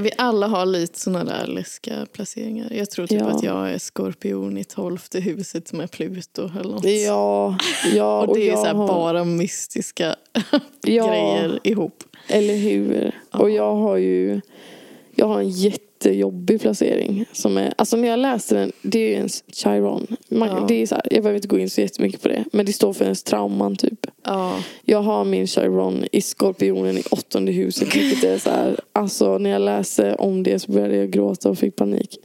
[0.00, 2.72] Vi alla har lite såna där läskiga placeringar.
[2.72, 3.26] Jag tror typ Ja.
[3.26, 6.84] att jag är skorpion i tolfte huset med Pluto eller något.
[6.84, 7.58] Ja,
[7.94, 10.16] ja och det är jag så har- bara mystiska
[10.82, 12.04] ja, grejer ihop.
[12.28, 13.12] Eller hur?
[13.32, 13.38] Ja.
[13.38, 14.40] Och jag har ju
[15.14, 15.50] jag har en
[16.04, 17.24] jättejobbig placering.
[17.32, 20.16] Som är, alltså när jag läste den, det är ju ens chiron.
[20.28, 20.64] Man, Ja.
[20.68, 22.44] det är så här, jag behöver inte gå in så jättemycket på det.
[22.52, 24.06] Men det står för ens trauman typ.
[24.24, 24.58] Ja.
[24.84, 27.96] Jag har min chiron i skorpionen i åttonde huset.
[27.96, 31.58] Vilket är så här, alltså när jag läste om det så började jag gråta och
[31.58, 32.18] fick panik.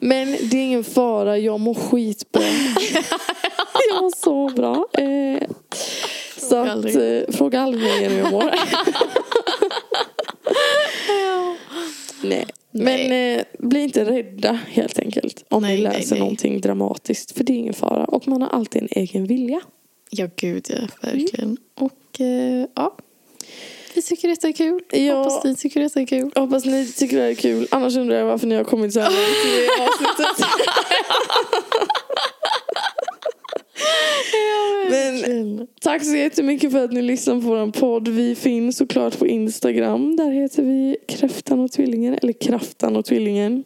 [0.00, 2.42] Men det är ingen fara, jag mår skitbra.
[3.90, 4.86] jag mår så bra.
[4.92, 5.48] Eh,
[6.38, 8.50] så Fråga att, eh, fråga aldrig igen hur jag mår.
[12.22, 12.46] Nej.
[12.76, 15.44] Men eh, bli inte rädda helt enkelt.
[15.48, 16.20] Om Nej, ni nej, läser nej.
[16.20, 17.32] någonting dramatiskt.
[17.36, 18.04] För det är ingen fara.
[18.04, 19.60] Och man har alltid en egen vilja.
[20.10, 21.56] Ja, gud ja, verkligen.
[21.74, 22.96] Och eh, ja,
[23.94, 24.80] Vi tycker detta är kul.
[24.92, 25.14] Ja.
[25.14, 26.32] Hoppas ni tycker detta är kul.
[26.34, 27.66] Hoppas ni tycker det är kul.
[27.70, 30.46] Annars undrar jag varför ni har kommit så här långt i avsnittet.
[34.90, 38.08] Men tack så jättemycket för att ni lyssnar på vår podd.
[38.08, 40.16] Vi finns såklart på Instagram.
[40.16, 42.14] Där heter vi Kräftan och Tvillingen.
[42.22, 43.64] Eller Kraftan och Tvillingen.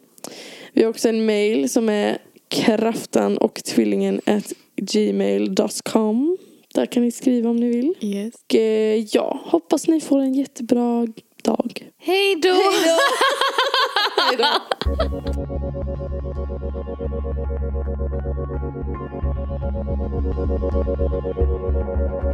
[0.73, 2.17] Vi har också en mail som är
[2.49, 6.37] kraftan och tvillingen at gmail.com.
[6.73, 7.93] Där kan ni skriva om ni vill.
[8.01, 8.33] Yes.
[8.35, 11.07] Och eh, ja, hoppas ni får en jättebra
[11.43, 11.89] dag.
[11.97, 12.55] Hej då!
[14.17, 16.05] Hej då!
[20.31, 22.28] Thank you.